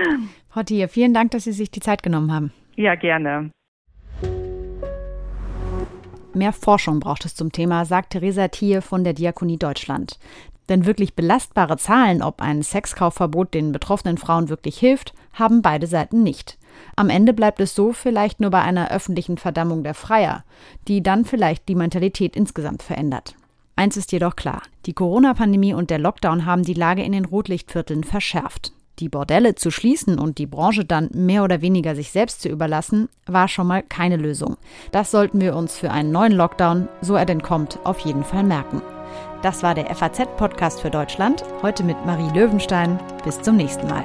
Frau 0.50 0.62
Thier, 0.64 0.88
vielen 0.88 1.14
Dank, 1.14 1.30
dass 1.30 1.44
Sie 1.44 1.52
sich 1.52 1.70
die 1.70 1.80
Zeit 1.80 2.02
genommen 2.02 2.32
haben. 2.32 2.52
Ja, 2.74 2.96
gerne. 2.96 3.50
Mehr 6.34 6.52
Forschung 6.52 6.98
braucht 6.98 7.24
es 7.24 7.36
zum 7.36 7.52
Thema, 7.52 7.84
sagt 7.84 8.10
Theresa 8.10 8.48
Thier 8.48 8.82
von 8.82 9.04
der 9.04 9.12
Diakonie 9.12 9.56
Deutschland. 9.56 10.18
Denn 10.68 10.86
wirklich 10.86 11.14
belastbare 11.14 11.76
Zahlen, 11.76 12.22
ob 12.22 12.40
ein 12.40 12.62
Sexkaufverbot 12.62 13.52
den 13.52 13.72
betroffenen 13.72 14.18
Frauen 14.18 14.48
wirklich 14.48 14.78
hilft, 14.78 15.14
haben 15.32 15.62
beide 15.62 15.86
Seiten 15.86 16.22
nicht. 16.22 16.58
Am 16.96 17.10
Ende 17.10 17.32
bleibt 17.32 17.60
es 17.60 17.74
so 17.74 17.92
vielleicht 17.92 18.40
nur 18.40 18.50
bei 18.50 18.62
einer 18.62 18.90
öffentlichen 18.90 19.36
Verdammung 19.36 19.82
der 19.82 19.94
Freier, 19.94 20.44
die 20.88 21.02
dann 21.02 21.24
vielleicht 21.24 21.68
die 21.68 21.74
Mentalität 21.74 22.36
insgesamt 22.36 22.82
verändert. 22.82 23.34
Eins 23.76 23.96
ist 23.96 24.12
jedoch 24.12 24.36
klar, 24.36 24.62
die 24.86 24.92
Corona-Pandemie 24.92 25.74
und 25.74 25.90
der 25.90 25.98
Lockdown 25.98 26.46
haben 26.46 26.62
die 26.62 26.74
Lage 26.74 27.02
in 27.02 27.12
den 27.12 27.24
Rotlichtvierteln 27.24 28.04
verschärft. 28.04 28.72
Die 29.00 29.08
Bordelle 29.08 29.56
zu 29.56 29.72
schließen 29.72 30.20
und 30.20 30.38
die 30.38 30.46
Branche 30.46 30.84
dann 30.84 31.10
mehr 31.12 31.42
oder 31.42 31.60
weniger 31.60 31.96
sich 31.96 32.12
selbst 32.12 32.42
zu 32.42 32.48
überlassen, 32.48 33.08
war 33.26 33.48
schon 33.48 33.66
mal 33.66 33.82
keine 33.82 34.16
Lösung. 34.16 34.56
Das 34.92 35.10
sollten 35.10 35.40
wir 35.40 35.56
uns 35.56 35.76
für 35.76 35.90
einen 35.90 36.12
neuen 36.12 36.32
Lockdown, 36.32 36.88
so 37.00 37.16
er 37.16 37.26
denn 37.26 37.42
kommt, 37.42 37.80
auf 37.82 37.98
jeden 38.00 38.22
Fall 38.22 38.44
merken. 38.44 38.82
Das 39.44 39.62
war 39.62 39.74
der 39.74 39.94
FAZ-Podcast 39.94 40.80
für 40.80 40.88
Deutschland, 40.88 41.44
heute 41.60 41.84
mit 41.84 42.02
Marie 42.06 42.30
Löwenstein. 42.30 42.98
Bis 43.24 43.42
zum 43.42 43.56
nächsten 43.56 43.86
Mal. 43.86 44.02